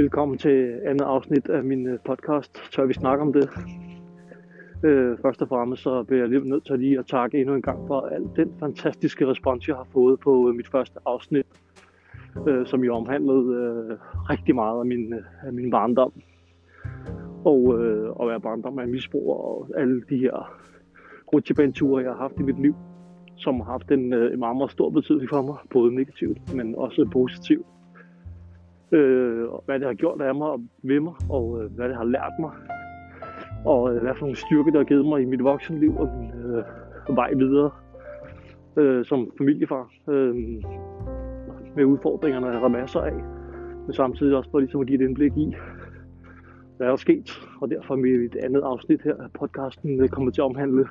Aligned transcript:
Velkommen 0.00 0.38
til 0.38 0.80
andet 0.86 1.04
afsnit 1.04 1.48
af 1.48 1.64
min 1.64 1.86
øh, 1.86 1.98
podcast. 2.04 2.62
Tør 2.72 2.84
vi 2.84 2.92
snakke 2.92 3.22
om 3.22 3.32
det? 3.32 3.50
Øh, 4.84 5.18
først 5.22 5.42
og 5.42 5.48
fremmest 5.48 5.82
så 5.82 6.02
bliver 6.02 6.20
jeg 6.20 6.28
lige 6.28 6.48
nødt 6.48 6.66
til 6.66 6.78
lige 6.78 6.98
at 6.98 7.06
takke 7.06 7.40
endnu 7.40 7.54
en 7.54 7.62
gang 7.62 7.86
for 7.86 8.00
al 8.00 8.22
den 8.36 8.54
fantastiske 8.60 9.26
respons, 9.26 9.68
jeg 9.68 9.76
har 9.76 9.86
fået 9.92 10.20
på 10.20 10.48
øh, 10.48 10.54
mit 10.54 10.68
første 10.68 10.98
afsnit, 11.06 11.46
øh, 12.48 12.66
som 12.66 12.84
jo 12.84 12.94
omhandlede 12.94 13.54
øh, 13.54 13.98
rigtig 14.30 14.54
meget 14.54 14.80
af 14.80 14.86
min, 14.86 15.12
øh, 15.12 15.46
af 15.46 15.52
min 15.52 15.70
barndom. 15.70 16.12
Og 17.44 17.78
øh, 17.78 18.10
at 18.20 18.28
være 18.28 18.40
barndom 18.40 18.78
af 18.78 18.88
misbrug 18.88 19.36
og 19.36 19.68
alle 19.76 20.02
de 20.10 20.16
her 20.16 20.60
rutsjebaneture, 21.32 22.02
jeg 22.02 22.10
har 22.10 22.18
haft 22.18 22.34
i 22.38 22.42
mit 22.42 22.60
liv, 22.62 22.74
som 23.36 23.60
har 23.60 23.72
haft 23.72 23.90
en, 23.90 24.12
øh, 24.12 24.32
en 24.32 24.38
meget, 24.38 24.56
meget 24.56 24.70
stor 24.70 24.90
betydning 24.90 25.28
for 25.30 25.42
mig, 25.42 25.56
både 25.70 25.94
negativt, 25.94 26.54
men 26.54 26.74
også 26.74 27.08
positivt 27.12 27.66
øh, 28.92 29.48
hvad 29.64 29.78
det 29.78 29.86
har 29.86 29.94
gjort 29.94 30.20
af 30.20 30.34
mig 30.34 30.48
og 30.48 30.60
ved 30.82 31.00
mig, 31.00 31.14
og 31.28 31.62
øh, 31.62 31.70
hvad 31.72 31.88
det 31.88 31.96
har 31.96 32.04
lært 32.04 32.32
mig, 32.40 32.50
og 33.64 33.94
øh, 33.94 34.02
hvad 34.02 34.14
for 34.14 34.20
nogle 34.20 34.36
styrke, 34.36 34.72
der 34.72 34.78
har 34.78 34.84
givet 34.84 35.06
mig 35.06 35.22
i 35.22 35.24
mit 35.24 35.44
voksenliv 35.44 35.96
og 35.96 36.08
min 36.18 36.30
øh, 36.30 36.64
vej 37.16 37.34
videre 37.34 37.70
øh, 38.76 39.04
som 39.04 39.32
familiefar. 39.38 39.90
Øh, 40.08 40.34
med 41.76 41.84
udfordringerne 41.84 42.46
er 42.46 42.68
masser 42.68 43.00
af, 43.00 43.14
men 43.86 43.92
samtidig 43.92 44.36
også 44.36 44.50
for 44.50 44.58
ligesom 44.58 44.80
at 44.80 44.86
give 44.86 45.02
et 45.02 45.08
indblik 45.08 45.36
i, 45.36 45.54
hvad 46.76 46.86
der 46.86 46.92
er 46.92 46.96
sket, 46.96 47.40
og 47.60 47.70
derfor 47.70 47.96
mit 47.96 48.36
andet 48.36 48.60
afsnit 48.60 49.02
her 49.02 49.14
af 49.14 49.32
podcasten 49.38 50.02
øh, 50.02 50.08
kommer 50.08 50.30
til 50.32 50.40
at 50.40 50.44
omhandle. 50.44 50.88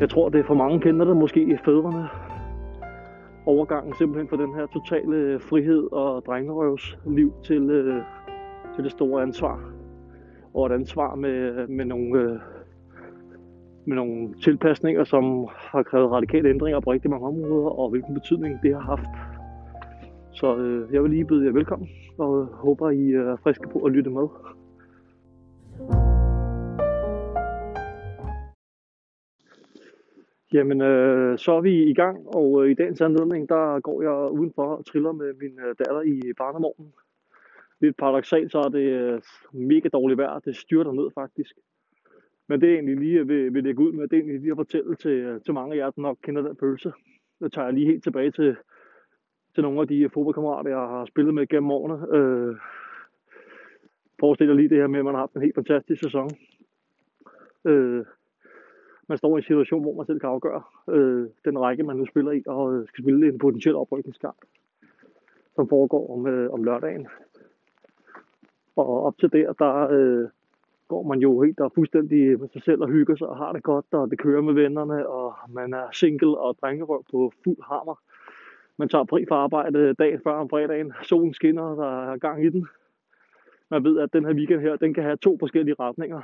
Jeg 0.00 0.08
tror, 0.08 0.28
det 0.28 0.40
er 0.40 0.44
for 0.44 0.54
mange 0.54 0.80
kender 0.80 1.04
det 1.04 1.16
måske 1.16 1.58
fædrene, 1.64 2.08
overgangen 3.46 3.94
simpelthen 3.94 4.28
fra 4.28 4.36
den 4.36 4.54
her 4.54 4.66
totale 4.66 5.16
øh, 5.16 5.40
frihed 5.40 5.92
og 5.92 6.24
drengerøvs 6.26 6.98
liv 7.06 7.32
til, 7.44 7.70
øh, 7.70 8.02
til 8.74 8.84
det 8.84 8.92
store 8.92 9.22
ansvar. 9.22 9.72
Og 10.54 10.66
et 10.66 10.72
ansvar 10.72 11.14
med, 11.14 11.68
med 11.68 11.84
nogle, 11.84 12.20
øh, 12.20 12.38
med 13.84 13.96
nogle 13.96 14.34
tilpasninger, 14.34 15.04
som 15.04 15.48
har 15.54 15.82
krævet 15.82 16.10
radikale 16.10 16.48
ændringer 16.48 16.80
på 16.80 16.92
rigtig 16.92 17.10
mange 17.10 17.26
områder, 17.26 17.70
og 17.70 17.90
hvilken 17.90 18.14
betydning 18.14 18.58
det 18.62 18.74
har 18.74 18.80
haft. 18.80 19.08
Så 20.32 20.56
øh, 20.56 20.94
jeg 20.94 21.02
vil 21.02 21.10
lige 21.10 21.24
byde 21.24 21.46
jer 21.46 21.52
velkommen, 21.52 21.88
og 22.18 22.46
håber 22.46 22.90
I 22.90 23.12
er 23.12 23.36
friske 23.42 23.68
på 23.68 23.78
at 23.78 23.92
lytte 23.92 24.10
med. 24.10 24.28
Jamen, 30.52 30.80
øh, 30.80 31.38
så 31.38 31.52
er 31.52 31.60
vi 31.60 31.82
i 31.82 31.94
gang, 31.94 32.28
og 32.28 32.64
øh, 32.64 32.70
i 32.70 32.74
dagens 32.74 33.00
anledning, 33.00 33.48
der 33.48 33.80
går 33.80 34.02
jeg 34.02 34.30
udenfor 34.32 34.76
og 34.76 34.86
triller 34.86 35.12
med 35.12 35.34
min 35.34 35.58
øh, 35.58 35.74
datter 35.78 36.00
i 36.02 36.32
barnemorgen. 36.38 36.92
Lidt 37.80 37.96
paradoxalt, 37.96 38.52
så 38.52 38.58
er 38.58 38.68
det 38.68 38.78
øh, 38.78 39.20
mega 39.52 39.88
dårligt 39.88 40.18
vejr. 40.18 40.38
Det 40.38 40.56
styrter 40.56 40.92
ned 40.92 41.10
faktisk. 41.14 41.54
Men 42.48 42.60
det 42.60 42.68
er 42.68 42.74
egentlig 42.74 42.96
lige 42.96 43.26
vil, 43.26 43.54
vil 43.54 43.64
lægge 43.64 43.82
ud 43.82 43.92
med, 43.92 44.08
det 44.08 44.16
er 44.16 44.20
egentlig 44.20 44.40
lige 44.40 44.50
at 44.50 44.56
fortælle 44.56 44.94
til, 44.94 45.10
øh, 45.10 45.40
til 45.40 45.54
mange 45.54 45.74
af 45.74 45.78
jer, 45.78 45.90
der 45.90 46.02
nok 46.02 46.18
kender 46.22 46.42
den 46.42 46.56
følelse. 46.60 46.92
Det 47.40 47.52
tager 47.52 47.66
jeg 47.66 47.74
lige 47.74 47.86
helt 47.86 48.02
tilbage 48.02 48.30
til, 48.30 48.56
til 49.54 49.62
nogle 49.62 49.80
af 49.80 49.88
de 49.88 49.98
øh, 50.00 50.10
fodboldkammerater, 50.10 50.70
jeg 50.70 50.78
har 50.78 51.04
spillet 51.04 51.34
med 51.34 51.46
gennem 51.46 51.70
årene. 51.70 52.16
Øh, 52.16 52.56
forestil 54.20 54.48
dig 54.48 54.56
lige 54.56 54.68
det 54.68 54.78
her 54.78 54.86
med, 54.86 54.98
at 54.98 55.04
man 55.04 55.14
har 55.14 55.20
haft 55.20 55.34
en 55.34 55.42
helt 55.42 55.54
fantastisk 55.54 56.02
sæson. 56.02 56.30
Øh, 57.64 58.04
man 59.12 59.18
står 59.18 59.36
i 59.36 59.38
en 59.38 59.42
situation, 59.42 59.82
hvor 59.82 59.94
man 59.94 60.06
selv 60.06 60.20
kan 60.20 60.28
afgøre 60.28 60.62
øh, 60.88 61.26
den 61.44 61.58
række, 61.58 61.82
man 61.82 61.96
nu 61.96 62.06
spiller 62.06 62.32
i, 62.32 62.42
og 62.46 62.74
øh, 62.74 62.88
skal 62.88 63.04
spille 63.04 63.28
en 63.28 63.38
potentiel 63.38 63.76
oprykningskamp, 63.76 64.36
som 65.54 65.68
foregår 65.68 66.14
om, 66.14 66.26
øh, 66.26 66.50
om 66.50 66.64
lørdagen. 66.64 67.06
Og 68.76 69.02
op 69.02 69.18
til 69.18 69.32
der, 69.32 69.52
der 69.52 69.88
øh, 69.90 70.28
går 70.88 71.02
man 71.02 71.18
jo 71.18 71.42
helt 71.42 71.60
og 71.60 71.72
fuldstændig 71.74 72.40
med 72.40 72.48
sig 72.52 72.62
selv 72.62 72.82
og 72.82 72.88
hygger 72.88 73.16
sig 73.16 73.28
og 73.28 73.36
har 73.36 73.52
det 73.52 73.62
godt, 73.62 73.86
og 73.90 74.10
det 74.10 74.18
kører 74.18 74.42
med 74.42 74.54
vennerne, 74.54 75.08
og 75.08 75.34
man 75.48 75.74
er 75.74 75.86
single 75.92 76.38
og 76.38 76.56
drengerøv 76.60 77.04
på 77.10 77.32
fuld 77.44 77.62
hammer. 77.62 77.94
Man 78.76 78.88
tager 78.88 79.04
fri 79.04 79.24
fra 79.28 79.36
arbejde 79.36 79.94
dagen 79.94 80.20
før 80.24 80.32
om 80.32 80.48
fredagen. 80.48 80.92
Solen 81.02 81.34
skinner, 81.34 81.62
og 81.62 81.76
der 81.76 82.12
er 82.12 82.16
gang 82.16 82.44
i 82.44 82.48
den. 82.48 82.66
Man 83.68 83.84
ved, 83.84 83.98
at 83.98 84.12
den 84.12 84.24
her 84.24 84.34
weekend 84.34 84.60
her, 84.60 84.76
den 84.76 84.94
kan 84.94 85.02
have 85.02 85.16
to 85.16 85.36
forskellige 85.38 85.76
retninger 85.80 86.20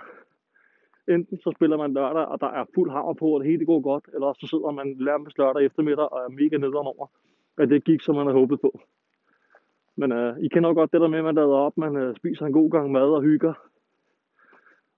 enten 1.08 1.38
så 1.40 1.52
spiller 1.56 1.76
man 1.76 1.92
lørdag, 1.92 2.24
og 2.24 2.40
der 2.40 2.46
er 2.46 2.64
fuld 2.74 2.90
hammer 2.90 3.14
på, 3.14 3.26
og 3.26 3.40
det 3.40 3.50
hele 3.50 3.66
går 3.66 3.80
godt, 3.80 4.04
eller 4.14 4.32
så 4.32 4.46
sidder 4.46 4.70
man 4.70 4.86
nærmest 4.86 5.38
lørdag 5.38 5.64
eftermiddag 5.64 6.12
og 6.12 6.18
er 6.24 6.28
mega 6.28 6.56
nederen 6.56 6.86
over, 6.86 7.06
at 7.58 7.68
det 7.68 7.84
gik, 7.84 8.02
som 8.02 8.14
man 8.14 8.26
havde 8.26 8.38
håbet 8.38 8.60
på. 8.60 8.80
Men 9.96 10.12
øh, 10.12 10.38
I 10.38 10.48
kender 10.48 10.74
godt 10.74 10.92
det 10.92 11.00
der 11.00 11.08
med, 11.08 11.18
at 11.18 11.24
man 11.24 11.34
lader 11.34 11.56
op, 11.66 11.76
man 11.76 11.96
øh, 11.96 12.16
spiser 12.16 12.46
en 12.46 12.52
god 12.52 12.70
gang 12.70 12.92
mad 12.92 13.10
og 13.10 13.22
hygger, 13.22 13.54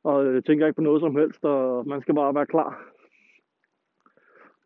og 0.05 0.25
øh, 0.25 0.43
tænker 0.43 0.67
ikke 0.67 0.77
på 0.77 0.83
noget 0.83 1.01
som 1.01 1.17
helst, 1.17 1.45
og 1.45 1.87
man 1.87 2.01
skal 2.01 2.15
bare 2.15 2.35
være 2.35 2.47
klar. 2.47 2.83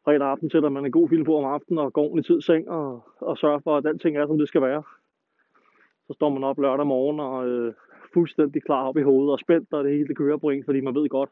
Fredag 0.05 0.29
aften 0.29 0.51
sætter 0.51 0.69
man 0.69 0.85
en 0.85 0.93
god 0.93 1.09
film 1.09 1.25
på 1.25 1.37
om 1.39 1.45
aftenen, 1.45 1.79
og 1.79 1.93
går 1.93 2.03
ordentligt 2.03 2.27
tid 2.27 2.41
seng, 2.41 2.69
og, 2.69 3.05
og 3.21 3.39
sørger 3.39 3.59
for, 3.59 3.77
at 3.77 3.87
alting 3.87 4.17
er, 4.17 4.27
som 4.27 4.39
det 4.39 4.49
skal 4.49 4.63
være. 4.63 4.83
Så 6.07 6.13
står 6.13 6.29
man 6.29 6.45
op 6.45 6.59
lørdag 6.59 6.87
morgen, 6.87 7.21
og 7.21 7.49
øh, 7.49 7.75
fuldstændig 8.15 8.63
klar 8.63 8.89
op 8.89 8.97
i 8.97 9.03
hovedet 9.03 9.33
og 9.33 9.39
spændt, 9.39 9.73
og 9.73 9.85
det 9.85 9.93
hele 9.93 10.09
det 10.09 10.17
kører 10.17 10.37
på 10.37 10.51
en, 10.51 10.65
fordi 10.65 10.81
man 10.81 10.95
ved 10.95 11.09
godt, 11.09 11.31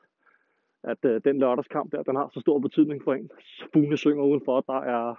at 0.84 1.04
øh, 1.04 1.20
den 1.24 1.38
lørdagskamp 1.38 1.92
der, 1.92 2.02
den 2.02 2.16
har 2.16 2.30
så 2.34 2.40
stor 2.40 2.58
betydning 2.58 3.02
for 3.02 3.14
en. 3.14 3.30
Fuglene 3.72 3.96
synger 3.96 4.24
udenfor, 4.24 4.60
der 4.60 4.80
er 4.80 5.14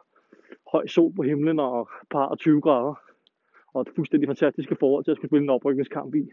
høj 0.72 0.88
sol 0.88 1.14
på 1.16 1.24
himlen 1.24 1.60
og 1.60 1.90
par 2.10 2.36
20 2.36 2.62
grader, 2.62 2.96
og 3.74 3.82
et 3.82 3.90
fuldstændig 3.96 4.30
fantastiske 4.30 4.76
forhold 4.80 5.04
til 5.04 5.12
at 5.12 5.18
skulle 5.18 5.30
spille 5.30 5.44
en 5.44 5.50
oprykningskamp 5.50 6.16
i. 6.16 6.32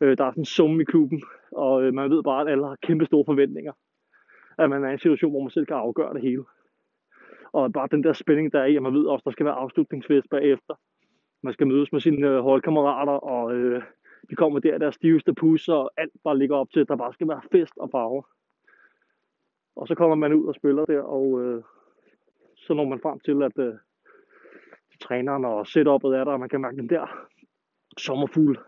Øh, 0.00 0.18
der 0.18 0.24
er 0.24 0.30
sådan 0.30 0.40
en 0.40 0.44
summe 0.44 0.82
i 0.82 0.84
klubben, 0.84 1.22
og 1.52 1.82
øh, 1.82 1.94
man 1.94 2.10
ved 2.10 2.22
bare, 2.22 2.40
at 2.40 2.52
alle 2.52 2.66
har 2.66 2.76
kæmpe 2.82 3.06
store 3.06 3.24
forventninger. 3.24 3.72
At 4.58 4.70
man 4.70 4.84
er 4.84 4.88
i 4.88 4.92
en 4.92 4.98
situation, 4.98 5.30
hvor 5.30 5.40
man 5.40 5.50
selv 5.50 5.66
kan 5.66 5.76
afgøre 5.76 6.14
det 6.14 6.22
hele. 6.22 6.44
Og 7.52 7.72
bare 7.72 7.88
den 7.90 8.02
der 8.02 8.12
spænding, 8.12 8.52
der 8.52 8.60
er 8.60 8.64
i, 8.64 8.76
at 8.76 8.82
man 8.82 8.94
ved 8.94 9.06
også, 9.06 9.22
at 9.22 9.24
der 9.24 9.30
skal 9.30 9.46
være 9.46 9.54
afslutningsfest 9.54 10.30
bagefter. 10.30 10.74
Man 11.42 11.52
skal 11.52 11.66
mødes 11.66 11.92
med 11.92 12.00
sine 12.00 12.28
øh, 12.28 12.40
holdkammerater, 12.40 13.12
og 13.12 13.54
øh, 13.54 13.82
de 14.30 14.34
kommer 14.34 14.58
der, 14.58 14.78
der 14.78 14.90
stiveste 14.90 15.34
pusser, 15.34 15.74
og 15.74 15.90
alt 15.96 16.12
bare 16.24 16.38
ligger 16.38 16.56
op 16.56 16.70
til, 16.70 16.80
at 16.80 16.88
der 16.88 16.96
bare 16.96 17.12
skal 17.12 17.28
være 17.28 17.42
fest 17.52 17.72
og 17.76 17.90
farver. 17.90 18.22
Og 19.76 19.88
så 19.88 19.94
kommer 19.94 20.16
man 20.16 20.32
ud 20.32 20.46
og 20.46 20.54
spiller 20.54 20.84
der, 20.84 21.02
og 21.02 21.40
øh, 21.40 21.62
så 22.56 22.74
når 22.74 22.84
man 22.84 23.00
frem 23.00 23.20
til, 23.20 23.42
at 23.42 23.58
øh, 23.58 23.74
træneren 25.00 25.44
og 25.44 25.66
setupet 25.66 26.16
er 26.16 26.24
der, 26.24 26.32
og 26.32 26.40
man 26.40 26.48
kan 26.48 26.60
mærke 26.60 26.76
den 26.76 26.88
der 26.88 27.26
sommerfugl 27.98 28.58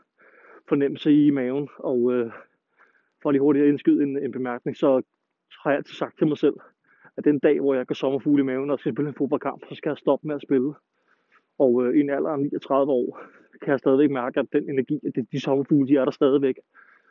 fornemmelse 0.68 1.12
i 1.12 1.30
maven. 1.30 1.68
Og 1.78 2.12
øh, 2.12 2.32
for 3.22 3.30
lige 3.30 3.40
hurtigt 3.40 3.62
at 3.62 3.68
indskyde 3.68 4.02
en, 4.02 4.24
en 4.24 4.32
bemærkning, 4.32 4.76
så 4.76 5.02
har 5.62 5.70
jeg 5.70 5.76
altid 5.76 5.94
sagt 5.94 6.18
til 6.18 6.26
mig 6.26 6.38
selv, 6.38 6.54
at 7.16 7.24
den 7.24 7.38
dag, 7.38 7.60
hvor 7.60 7.74
jeg 7.74 7.86
går 7.86 7.94
sommerfugle 7.94 8.42
i 8.42 8.44
maven 8.44 8.70
og 8.70 8.78
skal 8.78 8.92
spille 8.92 9.08
en 9.08 9.14
fodboldkamp, 9.14 9.64
så 9.68 9.74
skal 9.74 9.90
jeg 9.90 9.98
stoppe 9.98 10.26
med 10.26 10.34
at 10.34 10.42
spille. 10.42 10.74
Og 11.58 11.84
øh, 11.84 11.96
i 11.96 12.00
en 12.00 12.10
alder 12.10 12.30
af 12.30 12.38
39 12.38 12.92
år, 12.92 13.20
kan 13.62 13.70
jeg 13.70 13.78
stadigvæk 13.78 14.10
mærke, 14.10 14.40
at 14.40 14.46
den 14.52 14.70
energi, 14.70 15.00
at 15.06 15.24
de 15.32 15.40
sommerfugle, 15.40 15.88
de 15.88 15.96
er 15.96 16.04
der 16.04 16.12
stadigvæk. 16.12 16.58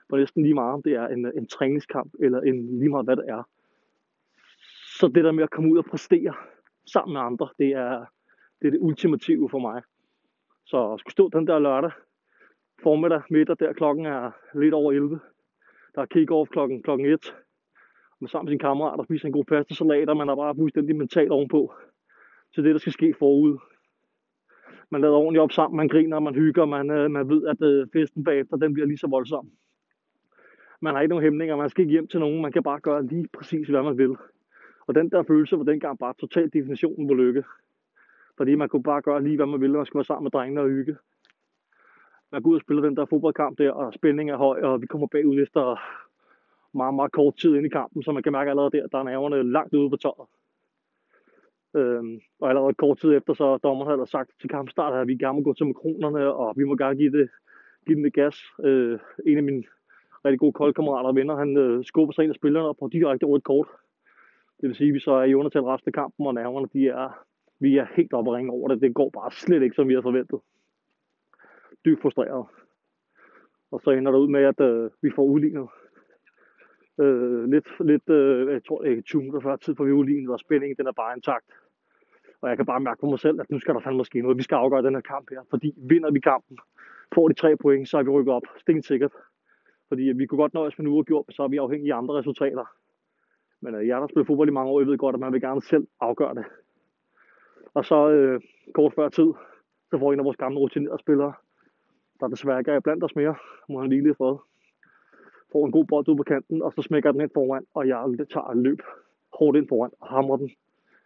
Og 0.09 0.19
næsten 0.19 0.44
lige 0.44 0.53
meget, 0.53 0.73
om 0.73 0.84
det 0.84 0.94
er 0.94 1.07
en, 1.07 1.31
en 1.38 1.47
træningskamp, 1.47 2.13
eller 2.19 2.41
en, 2.41 2.79
lige 2.79 2.89
meget 2.89 3.06
hvad 3.06 3.16
det 3.16 3.25
er. 3.28 3.44
Så 5.00 5.07
det 5.07 5.23
der 5.23 5.31
med 5.31 5.44
at 5.44 5.50
komme 5.50 5.72
ud 5.72 5.78
og 5.78 5.85
præstere 5.85 6.34
sammen 6.94 7.13
med 7.13 7.22
andre, 7.22 7.50
det 7.59 7.67
er 7.67 8.06
det, 8.62 8.67
er 8.67 8.72
det 8.72 8.79
ultimative 8.81 9.50
for 9.50 9.59
mig. 9.59 9.81
Så 10.66 10.94
at 10.94 11.00
skulle 11.00 11.13
stå 11.13 11.29
den 11.29 11.47
der 11.47 11.59
lørdag 11.59 11.91
formiddag, 12.83 13.22
middag 13.29 13.56
der, 13.59 13.73
klokken 13.73 14.06
er 14.06 14.31
lidt 14.53 14.73
over 14.73 14.91
11. 14.91 15.19
Der 15.95 16.01
er 16.01 16.06
kick-off 16.06 16.50
klokken, 16.51 16.83
klokken 16.83 17.07
1. 17.07 17.35
Man 18.22 18.28
sammen 18.28 18.45
med 18.45 18.51
sin 18.51 18.59
kammerat 18.59 19.00
og 19.00 19.06
spiser 19.06 19.25
en 19.25 19.31
god 19.31 19.45
pasta 19.45 19.73
salat, 19.73 20.09
og 20.09 20.18
man 20.18 20.29
er 20.29 20.35
bare 20.35 20.56
fuldstændig 20.56 20.95
mentalt 20.95 21.31
ovenpå 21.31 21.73
til 22.56 22.63
det, 22.63 22.74
der 22.74 22.80
skal 22.80 22.94
ske 22.94 23.13
forud 23.19 23.57
man 24.92 25.02
lader 25.02 25.14
ordentligt 25.14 25.42
op 25.42 25.52
sammen, 25.52 25.78
man 25.78 25.88
griner, 25.88 26.20
man 26.20 26.36
hygger, 26.36 26.66
man, 26.66 26.90
øh, 26.90 27.12
man 27.12 27.30
ved, 27.30 27.48
at 27.48 27.62
øh, 27.62 27.88
festen 27.94 28.24
bagefter, 28.24 28.58
den 28.58 28.74
bliver 28.74 28.88
lige 28.88 28.98
så 28.98 29.08
voldsom. 29.08 29.52
Man 30.82 30.94
har 30.94 31.02
ikke 31.02 31.10
nogen 31.10 31.24
hæmninger, 31.24 31.56
man 31.56 31.70
skal 31.70 31.82
ikke 31.82 31.92
hjem 31.92 32.08
til 32.08 32.20
nogen, 32.20 32.42
man 32.42 32.52
kan 32.52 32.64
bare 32.64 32.80
gøre 32.80 33.06
lige 33.06 33.28
præcis, 33.34 33.68
hvad 33.68 33.84
man 33.84 33.98
vil. 33.98 34.16
Og 34.88 34.96
den 34.96 35.12
der 35.12 35.24
følelse 35.24 35.58
var 35.58 35.64
dengang 35.64 36.00
bare 36.00 36.14
totalt 36.20 36.54
definitionen 36.54 37.08
på 37.08 37.14
lykke. 37.14 37.44
Fordi 38.38 38.56
man 38.56 38.70
kunne 38.70 38.84
bare 38.84 39.02
gøre 39.02 39.24
lige, 39.24 39.36
hvad 39.36 39.46
man 39.46 39.62
ville, 39.62 39.78
man 39.78 39.86
skulle 39.86 40.00
være 40.00 40.06
sammen 40.06 40.24
med 40.24 40.32
drengene 40.32 40.62
og 40.62 40.70
hygge. 40.70 40.96
Man 42.32 42.42
går 42.42 42.50
ud 42.50 42.56
og 42.56 42.62
spiller 42.62 42.84
den 42.84 42.98
der 42.98 43.06
fodboldkamp 43.06 43.58
der, 43.58 43.72
og 43.72 43.94
spændingen 43.94 44.34
er 44.34 44.38
høj, 44.38 44.62
og 44.62 44.82
vi 44.82 44.86
kommer 44.86 45.08
bagud 45.08 45.42
efter 45.42 45.82
meget, 46.74 46.94
meget 46.94 47.12
kort 47.12 47.36
tid 47.36 47.56
ind 47.56 47.66
i 47.66 47.70
kampen, 47.70 48.04
så 48.04 48.12
man 48.12 48.24
kan 48.24 48.32
mærke 48.32 48.50
allerede 48.50 48.72
der, 48.72 48.88
der 48.88 48.98
er 48.98 49.04
nerverne 49.04 49.52
langt 49.52 49.74
ude 49.74 49.90
på 49.90 49.98
tøjet. 49.98 50.28
Øhm, 51.75 52.19
og 52.41 52.50
allerede 52.50 52.73
kort 52.73 52.97
tid 53.00 53.13
efter, 53.18 53.33
så 53.33 53.57
dommeren 53.57 53.91
havde 53.91 54.09
sagt 54.09 54.31
til 54.41 54.50
kampstart, 54.50 54.94
at 54.94 55.07
vi 55.07 55.15
gerne 55.15 55.38
må 55.38 55.44
gå 55.44 55.53
til 55.53 55.68
makronerne, 55.68 56.33
og 56.33 56.53
vi 56.57 56.63
må 56.63 56.75
gerne 56.75 56.95
give, 56.95 57.12
det, 57.12 57.29
give 57.85 57.95
dem 57.95 58.03
det 58.03 58.13
gas. 58.13 58.38
Øh, 58.63 59.00
en 59.25 59.38
af 59.38 59.44
mine 59.44 59.63
rigtig 60.25 60.39
gode 60.39 60.53
koldkammerater 60.53 61.09
og 61.09 61.15
venner, 61.15 61.35
han 61.35 61.57
øh, 61.57 61.85
skubber 61.85 62.13
sig 62.13 62.23
ind 62.23 62.31
af 62.31 62.35
spillerne 62.35 62.68
og 62.68 62.77
på 62.77 62.89
direkte 62.91 63.25
rødt 63.25 63.44
kort. 63.44 63.68
Det 64.62 64.68
vil 64.68 64.75
sige, 64.75 64.88
at 64.88 64.94
vi 64.94 65.00
så 65.00 65.12
er 65.12 65.23
i 65.23 65.33
undertal 65.33 65.62
resten 65.62 65.89
af 65.89 65.94
kampen, 65.94 66.27
og 66.27 66.33
nerverne, 66.33 66.68
de 66.73 66.88
er, 66.88 67.25
vi 67.59 67.77
er 67.77 67.88
helt 67.95 68.13
oppe 68.13 68.31
og 68.31 68.35
ringe 68.35 68.51
over 68.51 68.68
det. 68.68 68.81
Det 68.81 68.94
går 68.94 69.09
bare 69.09 69.31
slet 69.31 69.63
ikke, 69.63 69.75
som 69.75 69.88
vi 69.88 69.94
havde 69.94 70.03
forventet. 70.03 70.39
dybt 71.85 72.01
frustreret. 72.01 72.45
Og 73.71 73.81
så 73.83 73.91
ender 73.91 74.12
det 74.12 74.19
ud 74.19 74.27
med, 74.27 74.44
at 74.44 74.59
øh, 74.59 74.89
vi 75.01 75.12
får 75.15 75.23
udlignet. 75.23 75.68
Øh, 77.00 77.44
lidt, 77.44 77.68
lidt 77.80 78.10
øh, 78.10 78.54
jeg 78.54 78.64
tror 78.64 78.84
ikke 78.84 79.02
20 79.02 79.22
minutter 79.22 79.50
før 79.50 79.56
tid 79.56 79.74
på 79.76 79.84
violinen, 79.84 80.30
og 80.30 80.40
spændingen 80.40 80.78
den 80.78 80.88
er 80.88 80.92
bare 80.92 81.16
intakt. 81.16 81.46
Og 82.42 82.50
jeg 82.50 82.58
kan 82.58 82.66
bare 82.66 82.80
mærke 82.80 83.00
på 83.00 83.06
mig 83.06 83.20
selv, 83.20 83.42
at 83.42 83.52
nu 83.52 83.60
skal 83.60 83.74
der 83.74 83.80
fandme 83.80 83.98
måske 83.98 84.22
noget. 84.22 84.38
Vi 84.38 84.44
skal 84.44 84.56
afgøre 84.56 84.82
den 84.82 84.94
her 84.94 85.02
kamp 85.02 85.30
her, 85.30 85.42
fordi 85.50 85.74
vinder 85.78 86.12
vi 86.12 86.20
kampen, 86.20 86.58
får 87.16 87.28
de 87.28 87.34
tre 87.34 87.58
point, 87.58 87.90
så 87.90 87.98
er 87.98 88.04
vi 88.04 88.10
rykket 88.10 88.34
op. 88.34 88.44
sikkert. 88.82 89.12
Fordi 89.88 90.02
vi 90.02 90.26
kunne 90.26 90.38
godt 90.38 90.54
nøjes 90.54 90.78
med 90.78 90.86
en 90.86 90.94
uafgjort, 90.94 91.26
så 91.30 91.44
er 91.44 91.48
vi 91.48 91.58
afhængige 91.58 91.94
af 91.94 91.98
andre 91.98 92.16
resultater. 92.16 92.66
Men 93.62 93.76
øh, 93.76 93.88
jeg 93.88 93.98
har 93.98 94.08
spillet 94.08 94.28
fodbold 94.28 94.50
i 94.50 94.52
mange 94.52 94.72
år, 94.72 94.80
jeg 94.80 94.88
ved 94.88 94.98
godt, 94.98 95.14
at 95.14 95.20
man 95.20 95.34
vil 95.34 95.42
gerne 95.42 95.62
selv 95.62 95.88
afgøre 96.00 96.36
det. 96.36 96.46
Og 97.74 97.86
så 97.86 98.10
øh, 98.10 98.42
kort 98.74 98.94
før 98.94 99.10
tid, 99.10 99.34
så 99.90 100.00
får 100.00 100.14
en 100.14 100.20
af 100.20 100.26
vores 100.26 100.38
gamle 100.38 100.60
rutinerede 100.60 101.00
spillere, 101.00 101.34
der 102.20 102.28
desværre 102.28 102.60
ikke 102.60 102.72
er 102.72 102.80
blandt 102.80 103.04
os 103.04 103.16
mere, 103.16 103.36
må 103.70 103.82
han 103.82 103.90
lige 103.90 104.04
lidt 104.04 104.18
fået 104.18 104.40
får 105.51 105.65
en 105.65 105.71
god 105.71 105.86
bold 105.86 106.09
ud 106.09 106.15
på 106.15 106.24
kanten, 106.24 106.62
og 106.62 106.74
så 106.74 106.81
smækker 106.81 107.12
den 107.12 107.21
ind 107.21 107.31
foran, 107.33 107.65
og 107.74 107.88
jeg 107.88 108.27
tager 108.33 108.50
et 108.50 108.57
løb 108.57 108.81
hårdt 109.33 109.57
ind 109.57 109.68
foran 109.68 109.92
og 110.00 110.07
hamrer 110.07 110.38
den 110.38 110.50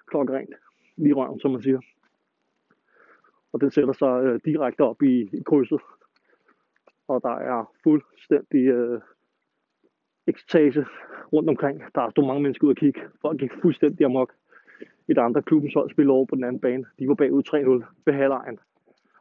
klokkerent 0.08 0.54
lige 0.98 1.14
røven, 1.14 1.40
som 1.40 1.52
man 1.52 1.62
siger. 1.62 1.80
Og 3.54 3.62
den 3.62 3.72
sætter 3.72 3.94
sig 3.94 4.24
øh, 4.24 4.40
direkte 4.46 4.82
op 4.82 5.02
i, 5.02 5.30
i 5.34 5.44
krydset. 5.46 5.80
Og 7.08 7.22
der 7.24 7.36
er 7.36 7.72
fuldstændig 7.84 8.66
øh, 8.68 9.02
ekstase 10.28 10.86
rundt 11.34 11.50
omkring. 11.50 11.82
Der 11.96 12.10
stod 12.10 12.28
mange 12.28 12.42
mennesker 12.42 12.68
ud 12.68 12.72
og 12.72 12.78
kigge. 12.78 13.02
Folk 13.22 13.40
gik 13.40 13.52
fuldstændig 13.62 14.06
amok. 14.06 14.34
Et 15.08 15.18
andre 15.18 15.42
klubbens 15.42 15.74
hold 15.74 15.90
spillede 15.90 16.14
over 16.14 16.26
på 16.26 16.36
den 16.36 16.44
anden 16.44 16.62
bane. 16.62 16.86
De 17.00 17.08
var 17.08 17.14
bagud 17.14 17.44
3-0 17.84 17.86
ved 18.06 18.14
halvlejen. 18.14 18.60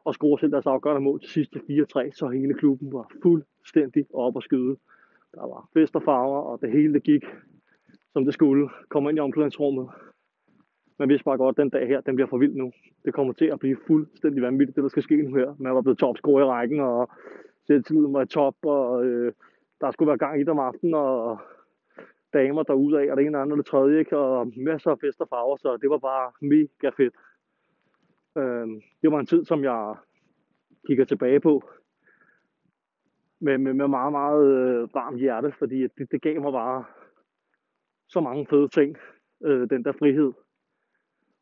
Og 0.05 0.15
scorede 0.15 0.41
selv 0.41 0.53
deres 0.53 0.67
afgørende 0.67 1.01
mål 1.01 1.21
til 1.21 1.31
sidste 1.31 1.59
4-3, 1.59 2.11
så 2.13 2.29
hele 2.29 2.55
klubben 2.55 2.93
var 2.93 3.11
fuldstændig 3.23 4.07
op 4.15 4.37
og 4.37 4.43
skyde. 4.43 4.77
Der 5.35 5.47
var 5.47 5.69
fest 5.75 5.97
og 5.97 6.03
farver, 6.03 6.41
og 6.41 6.61
det 6.61 6.71
hele 6.71 6.95
det 6.95 7.03
gik, 7.03 7.25
som 8.13 8.25
det 8.25 8.35
skulle. 8.35 8.69
Kom 8.89 9.09
ind 9.09 9.19
i 9.19 9.21
omklædningsrummet. 9.21 9.89
Man 10.99 11.09
vidste 11.09 11.25
bare 11.25 11.37
godt, 11.37 11.59
at 11.59 11.63
den 11.63 11.71
dag 11.71 11.87
her, 11.89 12.01
den 12.01 12.15
bliver 12.15 12.29
for 12.29 12.39
vild 12.39 12.55
nu. 12.55 12.73
Det 13.05 13.15
kommer 13.15 13.33
til 13.33 13.45
at 13.45 13.59
blive 13.59 13.77
fuldstændig 13.87 14.43
vanvittigt, 14.43 14.77
det 14.77 14.83
der 14.83 14.89
skal 14.89 15.03
ske 15.03 15.23
nu 15.23 15.35
her. 15.35 15.55
Man 15.59 15.75
var 15.75 15.83
blevet 15.83 15.99
topscorer 15.99 16.45
i 16.45 16.49
rækken, 16.49 16.81
og 16.81 17.11
selvtilliden 17.67 18.13
var 18.13 18.23
i 18.23 18.27
top, 18.27 18.55
og 18.63 19.07
øh, 19.07 19.33
der 19.81 19.91
skulle 19.91 20.09
være 20.09 20.19
gang 20.19 20.37
i 20.37 20.41
det 20.41 20.49
om 20.49 20.59
aftenen, 20.59 20.95
og 20.95 21.39
damer 22.33 22.63
derude 22.63 23.01
af, 23.01 23.11
og 23.11 23.17
det 23.17 23.27
ene, 23.27 23.39
andet 23.39 23.53
og 23.53 23.59
det 23.59 23.67
tredje, 23.67 23.99
ikke? 23.99 24.19
og 24.19 24.53
masser 24.57 24.91
af 24.91 24.99
fest 24.99 25.21
og 25.21 25.29
farver, 25.29 25.57
så 25.57 25.77
det 25.77 25.91
var 25.91 25.99
bare 25.99 26.33
mega 26.41 26.91
fedt. 26.97 27.15
Øh, 28.39 28.67
det 29.03 29.13
var 29.13 29.19
en 29.21 29.27
tid, 29.27 29.45
som 29.45 29.65
jeg 29.65 29.95
kigger 30.87 31.05
tilbage 31.05 31.41
på 31.41 31.63
med, 33.45 33.59
med, 33.59 33.75
med 33.75 33.89
meget, 33.89 34.13
meget 34.13 34.47
øh, 34.47 34.95
varmt 34.95 35.19
hjerte, 35.19 35.53
fordi 35.59 35.83
det, 35.83 36.11
det 36.11 36.23
gav 36.23 36.41
mig 36.41 36.53
bare 36.53 36.85
så 38.09 38.21
mange 38.21 38.47
fede 38.47 38.69
ting, 38.69 38.97
øh, 39.45 39.71
den 39.71 39.85
der 39.85 39.93
frihed 39.93 40.33